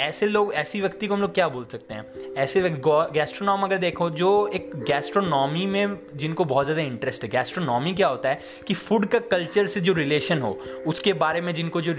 ऐसे 0.00 0.26
लोग 0.26 0.52
ऐसी 0.54 0.80
व्यक्ति 0.80 1.06
को 1.06 1.14
हम 1.14 1.20
लोग 1.20 1.32
क्या 1.34 1.48
बोल 1.48 1.64
सकते 1.72 1.94
हैं? 1.94 2.34
ऐसे 2.34 2.60
गैस्ट्रोनॉम 2.80 3.62
अगर 3.64 3.78
देखो 3.78 4.08
जो 4.10 4.30
एक 4.54 4.70
गैस्ट्रोनॉमी 4.86 5.64
में 5.66 5.96
जिनको 6.14 6.44
बहुत 6.44 6.64
ज़्यादा 6.64 6.82
इंटरेस्ट 6.82 7.24
है 7.24 7.28
गैस्ट्रोनॉमी 7.30 7.92
क्या 7.94 8.08
होता 8.08 8.28
है 8.28 8.40
कि 8.66 8.74
फ़ूड 8.74 9.06
का 9.06 9.18
कल्चर 9.30 9.66
से 9.66 9.80
जो 9.80 9.92
रिलेशन 9.92 10.42
हो 10.42 10.50
उसके 10.86 11.12
बारे 11.14 11.40
में 11.40 11.52
जिनको 11.54 11.80
जो 11.80 11.94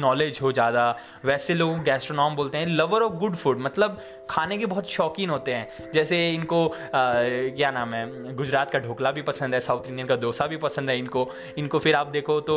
नॉलेज 0.00 0.38
हो 0.42 0.52
ज़्यादा 0.52 0.88
वैसे 1.24 1.54
लोग 1.54 1.82
गैस्ट्रोनॉम 1.84 2.36
बोलते 2.36 2.58
हैं 2.58 2.66
लवर 2.66 3.02
ऑफ़ 3.02 3.12
गुड 3.14 3.36
फ़ूड 3.36 3.60
मतलब 3.60 4.00
खाने 4.30 4.58
के 4.58 4.66
बहुत 4.66 4.90
शौकीन 4.90 5.30
होते 5.30 5.52
हैं। 5.54 5.90
जैसे 5.94 6.16
इनको 6.30 6.66
आ, 6.66 6.72
क्या 6.92 7.70
नाम 7.70 7.94
है 7.94 8.34
गुजरात 8.36 8.70
का 8.70 8.78
ढोकला 8.78 9.10
भी 9.10 9.22
पसंद 9.22 9.54
है 9.54 9.60
साउथ 9.60 9.88
इंडियन 9.88 10.08
का 10.08 10.16
डोसा 10.16 10.46
भी 10.46 10.56
पसंद 10.58 10.90
है 10.90 10.98
इनको। 10.98 11.28
इनको 11.58 11.78
फिर 11.78 11.94
आप 11.94 12.06
देखो 12.08 12.40
तो 12.40 12.56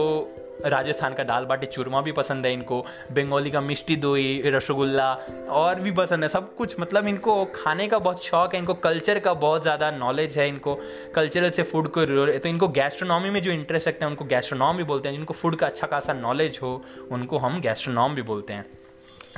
राजस्थान 0.66 1.14
का 1.14 1.24
दाल 1.24 1.46
बाटी 1.46 1.68
चूरमा 1.68 2.02
भी 2.02 2.12
पसंद 2.12 2.46
है 2.46 2.54
इनको, 2.54 2.80
बंगाली 3.12 3.52
का 3.52 3.62
मिष्टी 3.62 3.96
दोई, 3.98 4.42
रसगुल्ला 4.46 5.14
और 5.52 5.80
भी 5.80 5.92
पसंद 5.94 6.24
है, 6.24 6.30
सब 6.30 6.56
कुछ। 6.56 6.80
मतलब 6.80 7.08
इनको 7.08 7.44
खाने 7.56 7.88
का 7.88 8.00
बहुत 8.00 8.24
शौक 8.24 8.54
है, 8.54 8.60
इनको 8.60 8.74
कल्चर 8.80 9.20
का 9.20 9.34
बहुत 9.36 9.62
ज़्यादा 9.62 9.92
नॉलेज 9.92 10.38
है 10.38 10.48
इनको। 10.48 10.76
कल्चरल 11.16 11.50
से 11.50 11.64
फ़ूड 11.64 11.88
को 11.90 12.06
तो 12.06 12.50
इनको 12.50 12.68
गैस्ट्रोनॉमी 12.70 13.30
में 13.30 13.42
जो 13.42 13.52
इंटरेस्ट 13.52 13.88
रखते 13.88 14.06
हैं, 14.06 14.10
उनको 14.12 14.26
गैस्ट्रोनॉम 14.26 14.78
भी 14.78 14.84
बोलते 14.84 15.10
हैं। 15.10 15.16
जिनको 15.16 15.34
फ़ूड 15.34 15.56
का 15.56 15.68
अच्छा 15.68 15.88
खासा 15.88 16.14
नॉलेज 16.16 16.60
हो, 16.62 16.82
उनको 17.12 17.38
हम 17.38 17.60
गैस्ट्रोनॉम 17.62 18.16
भी 18.16 18.22
बोलते 18.24 18.54
हैं। 18.54 18.66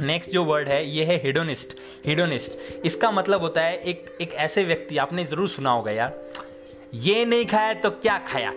नेक्स्ट 0.01 0.29
जो 0.31 0.43
वर्ड 0.43 0.67
है, 0.67 0.85
ये 0.87 1.03
है 1.05 1.15
हिडोनिस्ट 1.23 1.75
हिडोनिस्ट 2.05 2.85
इसका 2.85 3.11
मतलब 3.11 3.41
होता 3.41 3.61
है 3.61 3.77
एक 3.79 4.17
एक 4.21 4.33
ऐसे 4.35 4.63
व्यक्ति, 4.63 4.97
आपने 4.97 5.25
ज़रूर 5.25 5.49
सुना 5.49 5.71
होगा 5.71 5.91
यार। 5.91 6.19
ये 6.95 7.25
नहीं 7.25 7.45
खाया 7.45 7.73
तो 7.75 7.89
क्या 7.91 8.17
खाया? 8.27 8.51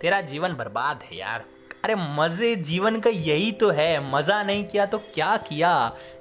तेरा 0.00 0.20
जीवन 0.22 0.54
बर्बाद 0.54 1.02
है 1.02 1.16
यार। 1.16 1.44
अरे 1.84 1.94
मज़े 1.98 2.54
जीवन 2.56 2.98
का 3.00 3.10
यही 3.10 3.52
तो 3.52 3.70
है। 3.70 4.10
मज़ा 4.10 4.42
नहीं 4.42 4.64
किया 4.64 4.86
तो 4.86 4.98
क्या 5.14 5.36
किया? 5.48 5.70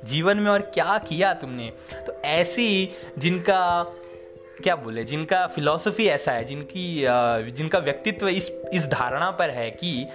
जीवन 0.06 0.38
में 0.38 0.51
और 0.51 0.62
क्या 0.74 0.98
किया 1.00 1.34
तुमने? 1.34 1.72
तो 2.08 2.22
ऐसी 2.22 2.89
जिनका 3.18 3.84
क्या 4.63 4.75
बोले 4.75 5.03
जिनका 5.03 5.46
फिलॉसफी 5.48 6.06
ऐसा 6.08 6.32
है 6.32 6.44
जिनकी 6.46 7.03
जिनका 7.51 7.80
व्यक्तित्व 7.80 8.27
इस 8.27 8.50
इस 8.74 8.86
धारणा 8.88 9.30
पर 9.32 9.50
है 9.50 9.70
कि 9.72 10.08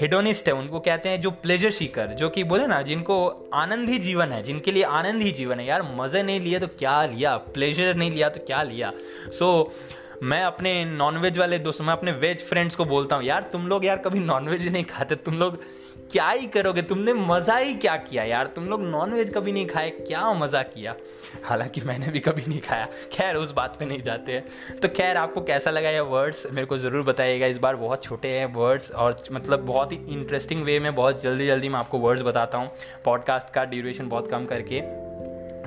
हेडोनिस्ट 0.00 0.48
है 0.48 0.54
उनको 0.54 0.80
कहते 0.80 1.08
हैं 1.08 1.20
जो 1.20 1.30
प्लेजर 1.30 1.70
सीकर 1.70 2.06
जो 2.14 2.28
कि 2.28 2.44
बोले 2.44 2.66
ना 2.66 2.80
जिनको 2.82 3.16
आनंद 3.54 3.88
ही 3.88 3.98
जीवन 3.98 4.32
है 4.32 4.42
जिनके 4.42 4.72
लिए 4.72 4.82
आनंद 4.82 5.22
ही 5.22 5.30
जीवन 5.32 5.60
है। 5.60 5.66
यार 5.66 5.82
मज़े 5.96 6.22
नहीं 6.22 6.40
लिए 6.40 6.60
तो 6.60 6.66
क्या 6.68 7.04
लिया? 7.06 7.36
प्लेजर 7.36 7.94
नहीं 7.94 8.10
लिया 8.10 8.28
तो 8.28 8.40
क्या 8.46 8.62
लिया? 8.62 8.92
सो 9.28 9.72
so, 9.72 9.94
मैं 10.22 10.42
अपने 10.42 10.84
नॉनवेज 10.84 11.38
वाले 11.38 11.58
दोस्तों, 11.58 11.84
मैं 11.84 11.92
अपने 11.92 12.12
वेज 12.12 12.44
फ्रेंड्स 12.44 12.76
को 12.76 12.84
बोलता 12.84 13.16
हूँ, 13.16 13.24
यार, 13.24 13.42
तुम 13.42 13.66
लोग 13.68 13.84
यार 13.84 13.98
कभी 13.98 14.18
नॉनवेज 14.18 14.68
नहीं 14.68 14.84
खाते, 14.84 15.14
तुम 15.14 15.34
लोग 15.34 15.58
क्या 16.12 16.28
ही 16.28 16.46
करोगे? 16.46 16.82
तुमने 16.82 17.12
मज़ा 17.12 17.56
ही 17.56 17.74
क्या 17.74 17.96
किया 17.96 18.24
यार? 18.24 18.46
तुम 18.46 18.64
लोग 18.64 18.82
नॉनवेज 18.82 19.30
कभी 19.34 19.52
नहीं 19.52 19.66
खाए, 19.66 19.90
क्या 19.90 20.32
मज़ा 20.32 20.62
किया? 20.62 20.94
हालाँकि 21.44 21.80
मैंने 21.80 22.06
भी 22.06 22.20
कभी 22.20 22.42
नहीं 22.48 22.60
खाया। 22.60 22.88
खैर, 23.12 23.36
उस 23.36 23.52
बात 23.52 23.76
पे 23.78 23.84
नहीं 23.84 24.02
जाते 24.02 24.32
हैं। 24.32 24.78
तो 24.80 24.88
खैर, 24.88 25.16
आपको 25.16 25.40
कैसा 25.40 25.70
लगा 25.70 25.90
ये 25.90 26.00
वर्ड्स 26.00 26.46
मेरे 26.52 26.66
को 26.66 26.78
ज़रूर 26.78 27.04
बताइएगा। 27.04 27.46
इस 27.46 27.58
बार 27.58 27.76
बहुत 27.76 28.04
छोटे 28.04 28.28
हैं 28.28 28.52
वर्ड्स 28.54 28.90
और 28.90 29.16
मतलब 29.32 29.64
बहुत 29.66 29.92
ही 29.92 29.98
इंटरेस्टिंग 30.08 30.64
वे 30.64 30.78
में 30.80 30.94
बहुत 30.94 31.22
जल्दी 31.22 31.46
जल्दी 31.46 31.68
मैं 31.68 31.78
आपको 31.78 31.98
वर्ड्स 31.98 32.22
बताता 32.22 32.58
हूँ। 32.58 32.70
पॉडकास्ट 33.04 33.52
का 33.54 33.64
ड्यूरेशन 33.64 34.08
बहुत 34.08 34.30
कम 34.30 34.46
करके। 34.46 35.03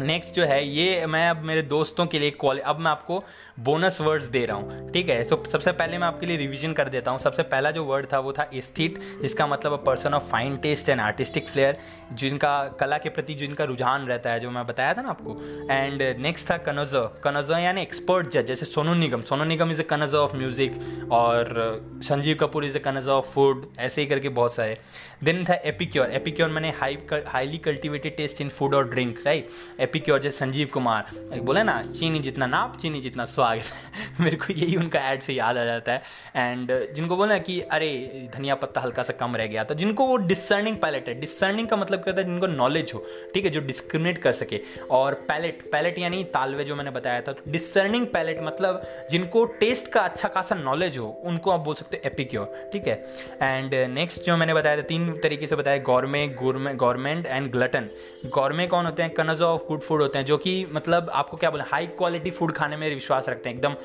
नेक्स्ट 0.02 0.34
जो 0.34 0.46
है, 0.46 0.66
ये 0.68 1.06
मैं 1.06 1.30
अब 1.30 1.44
मेरे 1.44 1.62
दोस्तों 1.64 2.06
के 2.06 2.20
लिए 2.20 2.32
कॉल 2.34 2.60
अब 2.60 2.80
मैं 2.80 2.92
आपको 2.92 3.24
बोनस 3.60 4.00
वर्ड्स 4.02 4.26
दे 4.26 4.46
रहा 4.46 4.58
हूँ, 4.58 4.90
ठीक 4.92 5.10
है? 5.10 5.24
तो 5.24 5.44
सबसे 5.52 5.72
पहले 5.72 5.98
मैं 5.98 6.08
आपके 6.08 6.26
लिए 6.26 6.38
रिवीजन 6.38 6.74
कर 6.74 6.90
देता 6.90 7.12
हूँ। 7.12 7.20
सबसे 7.20 7.44
पहला 7.46 7.72
जो 7.72 7.84
वर्ड 7.86 8.06
था, 8.14 8.20
वो 8.20 8.34
था 8.34 8.50
स्थित 8.56 9.00
जिसका 9.22 9.48
मतलब 9.48 9.74
a 9.74 9.84
person 9.86 10.14
of 10.14 10.24
fine 10.32 10.58
taste 10.58 10.90
and 10.90 11.02
artistic 11.02 11.48
flair 11.48 11.78
जिनका 12.14 12.52
कला 12.80 12.98
के 12.98 13.10
प्रति 13.10 13.34
जिनका 13.34 13.64
रुझान 13.64 14.06
रहता 14.08 14.32
है, 14.32 14.40
जो 14.40 14.52
मैं 14.52 14.66
बताया 14.68 14.94
था 14.94 15.02
ना 15.02 15.10
आपको। 15.10 15.38
एंड 15.72 16.04
नेक्स्ट 16.20 16.50
था 16.52 16.58
कनोजो 16.60 17.06
कनोजो 17.24 17.58
यानी 17.58 17.82
एक्सपर्ट 17.82 18.30
जज 18.30 18.46
जैसे 18.48 18.66
Sonu 18.66 18.94
Nigam. 18.96 19.22
Sonu 19.24 19.44
Nigam 19.46 19.72
is 19.72 19.82
a 19.82 19.86
connoisseur 19.86 20.18
of 20.18 20.36
music 20.38 21.10
और 21.12 21.56
Sanjeev 22.04 22.38
Kapoor 22.42 22.66
is 22.66 22.78
a 22.78 22.80
connoisseur 22.80 23.12
of 23.12 23.34
food 23.34 23.66
ऐसे 23.80 24.02
ही 24.02 24.08
करके 24.08 24.30
बहुत 24.32 24.56
सारे। 24.56 24.78
देन 25.24 25.44
था 25.46 25.54
एपिक्योर 25.66 26.12
एपिक्योर 26.12 26.50
मैंने 26.50 26.70
high 26.80 26.98
highly 27.28 27.58
cultivated 27.58 28.16
taste 28.18 28.42
in 28.42 28.50
food 28.50 28.74
और 28.76 28.90
ड्रिंक 28.90 29.20
राइट 29.26 29.50
जैसे 29.96 30.30
संजीव 30.30 30.70
कुमार 30.74 31.06
बोले 31.40 31.64
ना, 31.64 31.84
चीनी 32.00 32.20
जितना 32.20 32.46
नाप, 32.46 32.80
चीनी 32.82 33.02
जितना 33.02 33.26
स्वागत 33.26 33.64
मेरे 34.20 34.38
को 34.38 34.54
यही 34.54 34.76
उनका 34.76 35.00
ऐड 35.00 35.20
से 35.20 35.34
याद 35.34 35.58
आ 35.58 35.66
जाता 35.66 35.92
है। 35.92 36.04
एंड 36.36 36.94
जिनको 36.94 37.18
बोला 37.18 37.38
कि, 37.38 37.62
अरे, 37.62 37.90
धनिया 38.36 38.56
पत्ता 38.56 38.82
हल्का 38.82 39.04
सा 39.04 39.14
कम 39.14 39.36
रह 39.36 39.48
गया। 39.48 39.64
तो 39.64 39.76
जिनको 39.76 40.08
वो 40.08 40.18
डिसर्निंग 40.18 40.78
पैलेट 40.78 41.08
है। 41.08 41.20
डिसर्निंग 41.20 41.68
का 41.68 41.76
मतलब 41.76 42.00
क्या 42.00 42.14
होता 42.14 42.22
है? 42.22 42.28
जिनको 42.28 42.48
नॉलेज 42.48 42.92
हो, 42.96 43.06
ठीक 43.34 43.46
है, 43.46 43.52
जो 43.52 43.62
डिस्क्रिमिनेट 43.62 44.18
कर 44.18 44.32
सके। 44.32 44.60
और 44.92 45.14
पैलेट 45.14 45.72
पैलेट 45.72 46.00
यानी 46.00 46.24
तालवे 46.24 46.64
जो 46.64 46.76
मैंने 46.76 46.92
बताया 46.92 47.22
था 47.22 47.34
तो 47.34 47.52
डिसर्निंग 47.52 48.08
पैलेट 48.08 48.40
मतलब 48.42 48.84
जिनको 49.12 49.46
टेस्ट 49.46 49.88
का 49.88 50.02
अच्छा 50.02 50.28
खासा 50.28 50.56
नॉलेज 50.56 50.98
हो, 50.98 51.22
उनको 51.24 51.52
आप 51.52 51.60
बोल 51.60 51.76
सकते 51.76 51.98
हो 51.98 52.08
एपिक्योर 52.08 52.70
ठीक 52.74 52.88
है? 52.88 53.06
एंड 53.42 53.74
नेक्स्ट 53.74 54.22
जो 54.22 54.38
मैंने 54.38 54.54
बताया 54.54 54.78
था, 54.78 54.82
तीन 54.82 55.20
तरीके 55.24 55.48
से 55.48 55.56
बताया 55.56 55.78
gourmet 55.78 56.28
government 56.28 57.26
and 57.26 57.52
glutton 57.52 57.90
gourmet 58.26 58.68
कौन 58.68 58.86
होते 58.86 59.04
हैं? 59.04 59.14
कनज 59.14 59.42
ऑफ़ 59.42 59.62
गुड 59.62 59.77
फ़ूड 59.80 60.02
होते 60.02 60.18
हैं, 60.18 60.26
जो 60.26 60.38
कि 60.38 60.66
मतलब 60.74 61.10
आपको 61.14 61.38
क्या 61.38 61.50
बोले 61.50 61.64
हाई 61.64 61.88
क्वालिटी 61.88 62.32
फ़ूड 62.32 62.52
खाने 62.52 62.78
में 62.78 62.90
विश्वास 62.90 63.30
रखते 63.30 63.50
हैं, 63.50 63.56
एकदम 63.56 63.76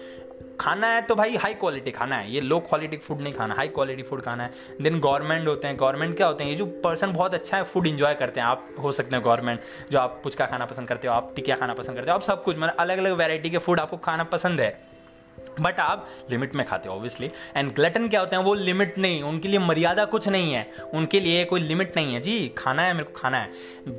खाना 0.61 0.87
है 0.87 1.01
तो 1.03 1.15
भाई 1.15 1.37
हाई 1.37 1.55
क्वालिटी 1.55 1.91
खाना 1.91 2.17
है, 2.17 2.31
ये 2.33 2.41
लो 2.41 2.59
क्वालिटी 2.61 2.97
फ़ूड 2.97 3.21
नहीं 3.21 3.33
खाना 3.35 3.55
हाई 3.55 3.69
क्वालिटी 3.69 4.03
फ़ूड 4.03 4.23
खाना 4.23 4.45
है। 4.45 4.51
देन 4.83 4.99
गवर्नमेंट 5.01 5.49
होते 5.49 5.69
हैं 5.69 5.79
गवर्नमेंट 5.81 6.17
क्या 6.17 6.27
होते 6.27 6.45
हैं, 6.45 6.51
ये 6.51 6.57
जो 6.57 6.67
पर्सन 6.85 7.13
बहुत 7.13 7.35
अच्छा 7.35 7.57
है 7.57 7.63
फ़ूड 7.65 7.87
इंजॉय 7.87 8.15
करते 8.15 8.41
हैं, 8.41 8.47
आप 8.47 8.69
हो 8.83 8.93
सकते 8.93 9.17
हैं 9.17 9.25
गवर्नमेंट 9.25 9.61
जो 9.91 9.99
आप 9.99 10.21
पुचका 10.25 10.47
खाना 10.47 10.67
पसंद 10.67 10.89
करते 10.89 11.09
हो, 11.09 11.15
आप 11.15 11.33
टिकिया 11.37 11.57
खाना 11.57 11.75
पसंद 11.75 11.97
करते 11.97 12.11
हो, 12.11 12.15
आप 12.15 12.23
सब 12.23 12.43
कुछ 12.45 12.57
मतलब 12.57 12.77
अलग 12.79 12.99
अलग 12.99 13.13
वैरायटी 13.13 13.51
के 13.51 13.59
फ़ूड 13.59 13.81
आपको 13.81 13.97
खाना 13.97 14.25
पसंद 14.25 14.61
है। 14.61 14.92
बट 15.61 15.81
आप 15.81 16.09
लिमिट 16.31 16.55
में 16.55 16.65
खाते 16.67 16.89
हो 16.89 16.95
ऑब्वियसली 16.95 17.31
एंड 17.57 17.73
ग्लटन 17.75 18.09
क्या 18.09 18.21
होते 18.21 18.37
हैं? 18.37 18.43
वो 18.43 18.55
लिमिट 18.55 18.99
नहीं, 18.99 19.23
उनके 19.23 19.49
लिए 19.49 19.59
मर्यादा 19.59 20.05
कुछ 20.07 20.29
नहीं 20.29 20.53
है। 20.53 20.67
उनके 20.95 21.21
लिए 21.21 21.45
कोई 21.45 21.61
लिमिट 21.61 21.97
नहीं 21.97 22.15
है। 22.15 22.21
जी, 22.21 22.49
खाना 22.59 22.83
है, 22.83 22.93
मेरे 22.93 23.05
को 23.05 23.21
खाना 23.21 23.39
है। 23.39 23.51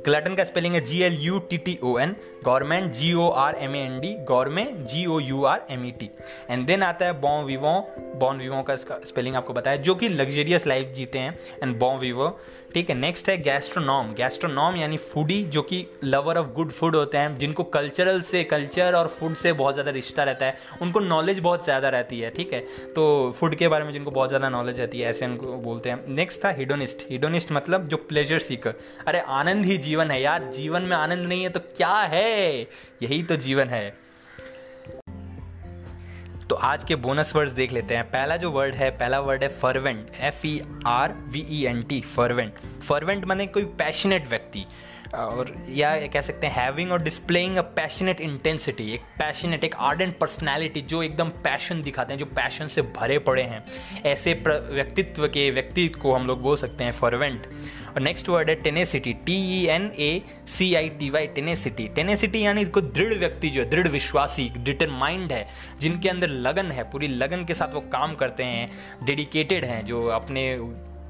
ग्लटन 0.04 0.34
का 0.34 0.44
स्पेलिंग 0.44 0.74
है 0.74 0.80
G 0.80 1.00
L 1.02 1.18
U 1.20 1.38
T 1.40 1.58
T 1.58 1.78
O 1.84 1.98
N 1.98 2.16
gourmand 2.44 2.92
G 2.92 3.12
O 3.14 3.28
R 3.28 3.54
M 3.56 3.76
A 3.76 3.80
N 3.80 3.98
D 4.00 4.14
gourmet 4.28 4.86
G 4.86 5.04
O 5.06 5.18
U 5.20 5.44
R 5.44 5.66
M 5.70 5.86
E 5.86 5.90
T 5.90 6.10
and 6.50 6.66
then 6.66 6.82
आता 6.82 7.06
है 7.06 7.20
बॉन 7.20 7.44
विवो 7.44 7.78
बॉन 8.16 8.38
विवो 8.38 8.62
का 8.62 8.76
स्पेलिंग 8.76 9.36
आपको 9.36 9.52
बताया, 9.52 9.76
जो 9.76 9.94
कि 9.94 10.08
लग्जरियस 10.08 10.66
लाइफ 10.66 10.92
जीते 10.94 11.18
हैं। 11.18 11.38
एंड 11.62 11.78
बॉन 11.78 11.98
विवो 11.98 12.38
ठीक 12.74 12.88
है 12.90 12.94
नेक्स्ट 12.96 13.28
है 13.28 13.36
गैस्ट्रोनॉम 13.38 14.12
गैस्ट्रोनॉम 14.14 14.76
यानी 14.76 14.96
फूडी 14.98 15.42
जो 15.46 15.62
कि 15.62 15.84
लवर 16.04 16.38
ऑफ़ 16.38 16.46
गुड 16.54 16.70
फ़ूड 16.70 16.96
होते 16.96 17.18
हैं, 17.18 17.36
जिनको 17.38 17.64
कल्चरल 17.64 18.20
से 18.22 18.42
कल्चर 18.44 18.94
और 18.94 19.08
फ़ूड 19.10 19.34
से 19.34 19.52
बहुत 19.52 19.74
ज़्यादा 19.74 19.90
रिश्ता 19.90 20.24
रहता 20.24 20.46
है। 20.46 20.56
उनको 20.82 21.00
नॉलेज 21.00 21.38
बहुत 21.44 21.64
ज़्यादा 21.64 21.88
रहती 21.88 22.20
है, 22.20 22.30
ठीक 22.30 22.52
है? 22.52 22.60
तो 22.94 23.34
फ़ूड 23.38 23.54
के 23.54 23.68
बारे 23.68 23.84
में 23.84 23.92
जिनको 23.92 24.10
बहुत 24.10 24.28
ज़्यादा 24.28 24.48
नॉलेज 24.50 24.80
रहती 24.80 25.00
है, 25.00 25.10
ऐसे 25.10 25.26
उनको 25.26 25.56
बोलते 25.58 25.90
हैं। 25.90 26.04
नेक्स्ट 26.10 26.44
था 26.44 26.50
हिडोनिस्ट 26.52 27.06
हिडोनिस्ट 27.10 27.52
मतलब 27.52 27.88
जो 27.88 27.96
प्लेजर 27.98 28.38
सीकर 28.40 28.74
अरे, 29.06 29.20
आनंद 29.20 29.64
ही 29.64 29.76
जीवन 29.80 30.10
है 30.10 30.20
यार। 30.22 30.50
जीवन 30.52 30.82
में 30.82 30.96
आनंद 30.96 31.26
नहीं 31.26 31.42
है 31.42 31.48
तो 31.48 31.60
क्या 31.76 31.94
है? 31.94 32.60
यही 33.02 33.22
तो 33.22 33.36
जीवन 33.38 33.68
है। 33.68 33.88
तो 36.48 36.54
आज 36.56 36.82
के 36.84 36.96
बोनस 36.96 37.34
वर्ड्स 37.36 37.52
देख 37.52 37.72
लेते 37.72 37.94
हैं। 37.94 38.04
पहला 38.10 38.36
जो 38.36 38.50
वर्ड 38.50 38.74
है, 38.74 38.90
पहला 38.90 39.20
वर्ड 39.20 39.42
है 39.42 39.48
fervent 39.50 40.08
F 40.20 40.46
E 40.46 40.60
R 40.86 41.12
V 41.28 41.46
E 41.50 41.64
N 41.66 41.82
T 41.82 42.00
fervent 42.16 42.58
fervent 42.82 43.24
माने 43.24 43.46
कोई 43.46 43.64
पैशनेट 43.78 44.28
व्यक्ति। 44.28 44.64
और 45.14 45.54
या 45.70 45.94
कह 46.06 46.20
सकते 46.20 46.46
हैं 46.46 46.54
हैविंग 46.54 46.92
और 46.92 47.02
डिस्प्लेइंग 47.02 47.56
अ 47.56 47.62
पैशनेट 47.76 48.20
इंटेंसिटी 48.20 48.90
एक 48.94 49.00
पैशनेट 49.18 49.64
एक 49.64 49.74
आर्डेंट 49.80 50.16
पर्सनैलिटी 50.18 50.80
जो 50.82 51.02
एकदम 51.02 51.28
पैशन 51.44 51.82
दिखाते 51.82 52.12
हैं, 52.12 52.18
जो 52.18 52.26
पैशन 52.26 52.66
से 52.66 52.82
भरे 52.96 53.18
पड़े 53.18 53.42
हैं। 53.42 53.64
ऐसे 54.06 54.32
व्यक्तित्व 54.46 55.26
के 55.28 55.50
व्यक्ति 55.50 55.88
को 55.88 56.14
हम 56.14 56.26
लोग 56.26 56.42
बोल 56.42 56.56
सकते 56.56 56.84
हैं 56.84 56.92
फॉरवेंट 56.92 57.46
और 57.88 58.00
नेक्स्ट 58.00 58.28
वर्ड 58.28 58.48
है 58.48 58.54
tenacity 58.62 59.12
T 59.26 59.36
E 59.54 59.64
N 59.66 59.90
A 59.98 60.22
C 60.48 60.74
I 60.74 60.88
T 60.90 61.10
Y 61.10 61.26
tenacity 61.26 61.88
tenacity 61.88 62.44
यानी 62.44 62.64
को 62.64 62.80
दृढ़ 62.80 63.14
व्यक्ति 63.14 63.50
जो 63.50 63.62
है, 63.62 63.68
दृढ़ 63.70 63.88
विश्वासी 63.88 64.48
डिटरमाइंड 64.58 65.32
है, 65.32 65.46
जिनके 65.80 66.08
अंदर 66.08 66.28
लगन 66.28 66.72
है, 66.72 66.90
पूरी 66.90 67.08
लगन 67.08 67.44
के 67.44 67.54
साथ 67.54 67.74
वो 67.74 67.80
काम 67.92 68.14
करते 68.14 68.44
हैं 68.44 68.70
डेडिकेटेड 69.04 69.64
हैं, 69.64 69.84
जो 69.84 70.06
अपने 70.08 70.44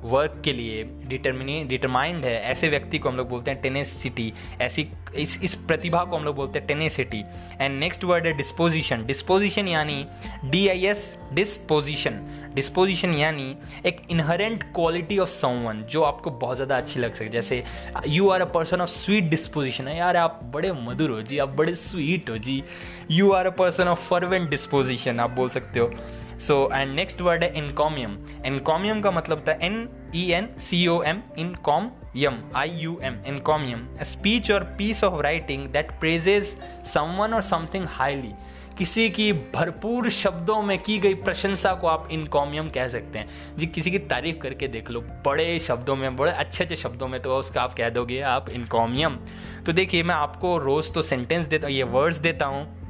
वर्क 0.04 0.40
के 0.44 0.52
लिए 0.52 0.82
डिटर्मिनी 1.08 1.62
डिटरमाइंड 1.64 2.25
है, 2.25 2.40
ऐसे 2.42 2.68
व्यक्ति 2.68 2.99
को 2.99 3.08
हम 3.08 3.16
लोग 3.16 3.28
बोलते 3.28 3.50
हैं 3.50 3.61
टेनेसिटी 3.62 4.32
ऐसी 4.61 4.87
इस 5.16 5.38
इस 5.44 5.54
प्रतिभा 5.66 6.04
को 6.04 6.16
हम 6.16 6.25
लोग 6.25 6.37
बोलते 6.37 6.58
हैं 6.58 6.66
टेनेसिटी 6.68 7.23
एंड 7.61 7.78
नेक्स्ट 7.80 8.04
वर्ड 8.04 8.26
है 8.26 8.32
डिस्पोजिशन 8.37 9.04
डिस्पोजिशन 9.06 9.68
यानी 9.68 10.06
D 10.44 10.66
I 10.68 10.87
S 10.87 11.04
disposition 11.32 12.20
disposition 12.54 13.14
यानी 13.14 13.54
एक 13.87 14.00
इनहरेंट 14.11 14.62
क्वालिटी 14.75 15.18
ऑफ़ 15.18 15.28
समवन 15.30 15.82
जो 15.90 16.02
आपको 16.02 16.30
बहुत 16.30 16.56
ज़्यादा 16.56 16.76
अच्छी 16.76 17.00
लग 17.00 17.14
सके. 17.14 17.28
जैसे 17.28 17.62
you 18.08 18.28
are 18.30 18.40
a 18.40 18.50
person 18.52 18.80
of 18.80 18.90
sweet 18.90 19.25
disposition 19.30 19.88
है 19.88 19.96
यार, 19.99 20.16
आप 20.16 20.40
बड़े 20.44 20.73
मधुर 20.73 21.11
हो 21.11 21.20
जी, 21.23 21.38
आप 21.38 21.49
बड़े 21.56 21.75
स्वीट 21.76 22.30
हो 22.30 22.38
जी. 22.38 22.62
You 23.11 23.30
are 23.32 23.46
a 23.46 23.50
person 23.56 23.88
of 23.88 24.08
fervent 24.08 24.49
disposition 24.50 25.20
आप 25.20 25.30
बोल 25.30 25.49
सकते 25.49 25.80
हो. 25.80 25.90
सो 26.38 26.68
एंड 26.74 26.94
नेक्स्ट 26.94 27.20
वर्ड 27.20 27.44
है 27.44 27.52
इनकॉमियम 27.58 28.16
इनकॉमियम 28.46 29.00
का 29.00 29.10
मतलब 29.10 29.38
होता 29.38 29.52
है 29.52 29.58
N 29.62 29.88
E 30.14 30.30
N 30.32 30.48
C 30.60 30.86
O 30.86 31.02
M 31.02 31.22
in 31.38 31.54
com 31.64 31.90
M 32.16 32.42
I 32.56 32.70
U 32.70 32.98
M 33.02 33.18
encomium 33.26 33.86
speech 34.02 34.50
और 34.50 34.64
piece 34.78 35.04
of 35.04 35.20
writing 35.22 35.66
that 35.68 35.90
praises 36.00 36.56
someone 36.94 37.34
और 37.34 37.42
समथिंग 37.42 37.86
हाईली 37.88 38.32
किसी 38.78 39.08
की 39.10 39.32
भरपूर 39.32 40.08
शब्दों 40.10 40.60
में 40.62 40.78
की 40.78 40.98
गई 40.98 41.14
प्रशंसा 41.14 41.72
को 41.72 41.86
आप 41.86 42.08
इनकॉमियम 42.12 42.68
कह 42.70 42.88
सकते 42.88 43.18
हैं। 43.18 43.28
जी, 43.58 43.66
किसी 43.66 43.90
की 43.90 43.98
तारीफ़ 43.98 44.38
करके 44.38 44.68
देख 44.68 44.90
लो, 44.90 45.00
बड़े 45.00 45.58
शब्दों 45.58 45.96
में, 45.96 46.16
बड़े 46.16 46.32
अच्छे 46.32 46.64
अच्छे 46.64 46.76
शब्दों 46.76 47.08
में 47.08 47.20
तो 47.22 47.36
उसका 47.36 47.62
आप 47.62 47.74
कह 47.74 47.90
दोगे, 47.90 48.20
आप 48.20 48.48
इनकॉमियम 48.50 49.18
तो 49.66 49.72
देखिए, 49.72 50.02
मैं 50.02 50.14
आपको 50.14 50.56
रोज़ 50.58 50.92
तो 50.92 51.02
सेंटेंस 51.02 51.46
देता, 51.46 51.68
ये 51.68 51.82
वर्ड्स 51.82 52.18
देता 52.18 52.46
हूँ। 52.46 52.83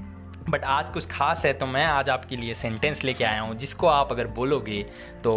बट 0.49 0.65
आज 0.65 0.89
कुछ 0.91 1.07
खास 1.11 1.45
है 1.47 1.53
तो 1.53 1.67
मैं 1.67 1.85
आज 1.85 2.09
आपके 2.11 2.37
लिए 2.37 2.55
सेंटेंस 2.55 3.05
लेके 3.05 3.25
आया 3.25 3.41
हूँ, 3.41 3.55
जिसको 3.57 3.87
आप 3.87 4.13
अगर 4.13 4.27
बोलोगे 4.29 4.83
तो 5.25 5.33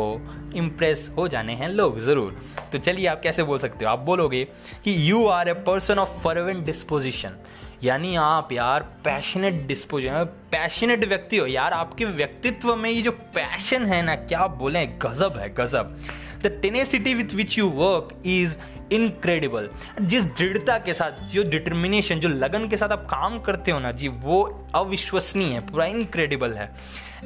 इम्प्रेस 0.56 1.10
हो 1.18 1.28
जाने 1.28 1.54
हैं 1.54 1.70
लोग, 1.70 2.00
ज़रूर। 2.00 2.40
तो 2.72 2.78
चलिए 2.78 3.08
आप 3.08 3.22
कैसे 3.22 3.44
बोल 3.44 3.58
सकते 3.58 3.86
हो? 3.86 3.92
आप 3.92 4.00
बोलोगे 4.00 4.44
कि 4.84 5.10
you 5.10 5.26
are 5.28 5.50
a 5.50 5.54
person 5.64 6.00
of 6.00 6.20
fervent 6.24 6.66
disposition 6.66 7.38
यानी 7.84 8.16
आप 8.16 8.52
यार 8.52 8.84
पैशनेट 9.06 9.66
डिस्पोजिशन 9.68 10.24
पैशनेट 10.52 11.04
व्यक्ति 11.06 11.38
हो। 11.38 11.46
यार 11.48 11.74
आपके 11.74 12.06
व्यक्तित्व 12.06 12.76
में 12.76 12.90
ये 12.90 13.02
जो 13.02 13.12
पैशन 13.12 13.86
है 13.86 14.02
ना, 14.02 14.16
क्या 14.16 14.48
बोलें? 14.48 14.98
गजब 15.02 15.38
है, 15.38 15.54
गजब। 15.54 15.98
The 16.44 16.60
tenacity 16.62 17.14
with 17.14 17.34
which 17.34 17.58
you 17.58 17.70
work 17.70 18.22
is 18.26 18.56
incredible 18.92 19.70
जिस 20.02 20.24
दृढ़ता 20.24 20.78
के 20.78 20.94
साथ, 20.94 21.12
जो 21.12 21.44
डिटर्मिनेशन 21.44 22.20
जो 22.20 22.30
लगन 22.30 22.68
के 22.68 22.78
साथ 22.78 22.90
आप 22.90 23.06
काम 23.06 23.40
करते 23.40 23.72
हो 23.72 23.80
ना 23.80 23.92
जी, 23.92 24.08
वो 24.08 24.68
अविश्वसनीय 24.76 25.48
है, 25.48 25.60
पूरा 25.60 25.86
इनक्रेडिबल 25.86 26.54
है। 26.54 26.76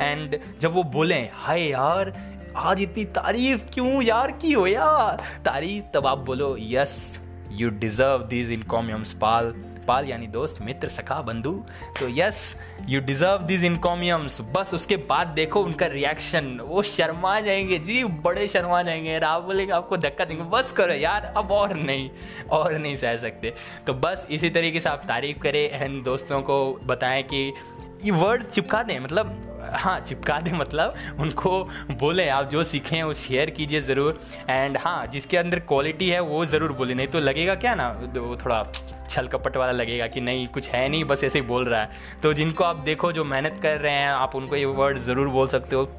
एंड 0.01 0.39
जब 0.61 0.71
वो 0.71 0.83
बोले, 0.83 1.29
हाय 1.33 1.61
यार, 1.61 2.13
आज 2.55 2.81
इतनी 2.81 3.05
तारीफ़ 3.05 3.61
क्यों 3.73 4.03
यार 4.03 4.31
की 4.31 4.51
हो 4.51 4.67
यार? 4.67 5.41
तारीफ़ 5.45 5.85
तब 5.93 6.07
आप 6.07 6.17
बोलो, 6.17 6.55
yes 6.59 7.19
you 7.51 7.69
deserve 7.69 8.23
this 8.23 8.49
encomiums 8.49 9.13
pal. 9.13 9.53
Pal 9.91 10.05
यानी 10.07 10.27
दोस्त, 10.29 10.61
मित्र, 10.61 10.87
सखा, 10.89 11.21
बंधु। 11.21 11.51
तो 11.99 12.07
yes 12.11 12.43
you 12.89 13.01
deserve 13.03 13.45
this 13.45 13.63
encomiums 13.63 14.39
बस 14.55 14.73
उसके 14.73 14.95
बाद 15.05 15.27
देखो 15.35 15.63
उनका 15.63 15.85
रिएक्शन 15.87 16.45
वो 16.61 16.83
शर्मा 16.83 17.39
जाएँगे। 17.41 17.77
जी, 17.79 18.03
बड़े 18.03 18.47
शर्मा 18.47 18.81
जाएँगे। 18.81 19.19
आप 19.25 19.43
बोलेंगे, 19.43 19.73
आपको 19.73 19.97
धक्का 19.99 20.25
देंगे। 20.25 20.43
बस 20.51 20.71
करो 20.71 20.93
यार, 20.93 21.33
अब 21.37 21.51
और 21.51 21.73
नहीं 21.75 22.09
और 22.51 22.77
नहीं 22.77 22.95
सह 22.95 23.17
सकते। 23.17 23.53
तो 23.87 23.93
बस 23.95 24.25
इसी 24.31 24.49
तरीके 24.49 24.79
से 24.79 24.89
आप 24.89 25.03
तारीफ़ 25.07 25.39
करें 25.39 25.69
एंड 25.71 26.03
दोस्तों 26.03 26.41
को 26.41 26.57
बताएँ 26.85 27.23
कि 27.23 27.53
ये 28.03 28.11
वर्ड 28.11 28.43
चिपका 28.43 28.81
दें 28.83 28.99
मतलब 28.99 29.47
हाँ 29.73 29.99
चिपका 29.99 30.39
दें 30.41 30.51
मतलब 30.51 30.95
उनको 31.19 31.51
बोले। 31.91 32.27
आप 32.29 32.49
जो 32.49 32.63
सीखे, 32.63 33.01
वो 33.03 33.13
शेयर 33.13 33.49
कीजिए 33.49 33.81
ज़रूर। 33.81 34.19
एंड 34.49 34.77
हाँ 34.77 35.05
जिसके 35.07 35.37
अंदर 35.37 35.59
क्वालिटी 35.61 36.09
है, 36.09 36.19
वो 36.21 36.45
ज़रूर 36.45 36.71
बोले। 36.73 36.93
नहीं 36.93 37.07
तो 37.07 37.19
लगेगा 37.19 37.55
क्या 37.55 37.75
ना 37.75 37.93
थोड़ा 38.37 38.61
छल 39.11 39.27
कपट 39.27 39.57
वाला 39.57 39.71
लगेगा 39.73 40.07
कि 40.07 40.21
नहीं, 40.21 40.47
कुछ 40.47 40.69
है 40.69 40.87
नहीं, 40.89 41.03
बस 41.05 41.23
ऐसे 41.23 41.39
ही 41.39 41.45
बोल 41.45 41.65
रहा 41.65 41.81
है। 41.81 42.19
तो 42.23 42.33
जिनको 42.33 42.63
आप 42.63 42.75
देखो 42.85 43.11
जो 43.11 43.23
मेहनत 43.25 43.59
कर 43.63 43.77
रहे 43.77 43.93
हैं, 43.93 44.09
आप 44.09 44.35
उनको 44.35 44.55
ये 44.55 44.65
वर्ड 44.65 44.97
ज़रूर 44.99 45.27
बोल 45.29 45.47
सकते 45.47 45.75
हो, 45.75 45.89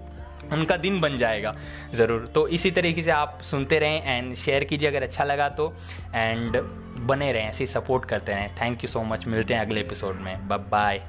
उनका 0.53 0.77
दिन 0.77 1.01
बन 1.01 1.17
जाएगा, 1.17 1.55
ज़रूर। 1.95 2.27
तो 2.35 2.47
इसी 2.51 2.71
तरीके 2.71 3.03
से 3.03 3.11
आप 3.11 3.39
सुनते 3.43 3.79
रहें 3.79 4.03
एंड 4.07 4.35
शेयर 4.37 4.65
कीजिए 4.65 4.89
अगर 4.89 5.03
अच्छा 5.03 5.25
लगा 5.25 5.49
तो 5.51 5.73
एंड 6.15 6.61
बने 7.01 7.33
रहें, 7.33 7.49
ऐसे 7.49 7.67
सपोर्ट 7.69 8.05
करते 8.05 8.33
रहें। 8.33 8.55
थैंक 8.61 8.85
यू 8.85 8.89
सो 8.89 9.03
मच 9.05 9.27
मिलते 9.27 9.55
हैं 9.55 9.61
अगले 9.61 9.81
एपिसोड 9.81 10.21
में। 10.21 10.49
बाय 10.49 11.03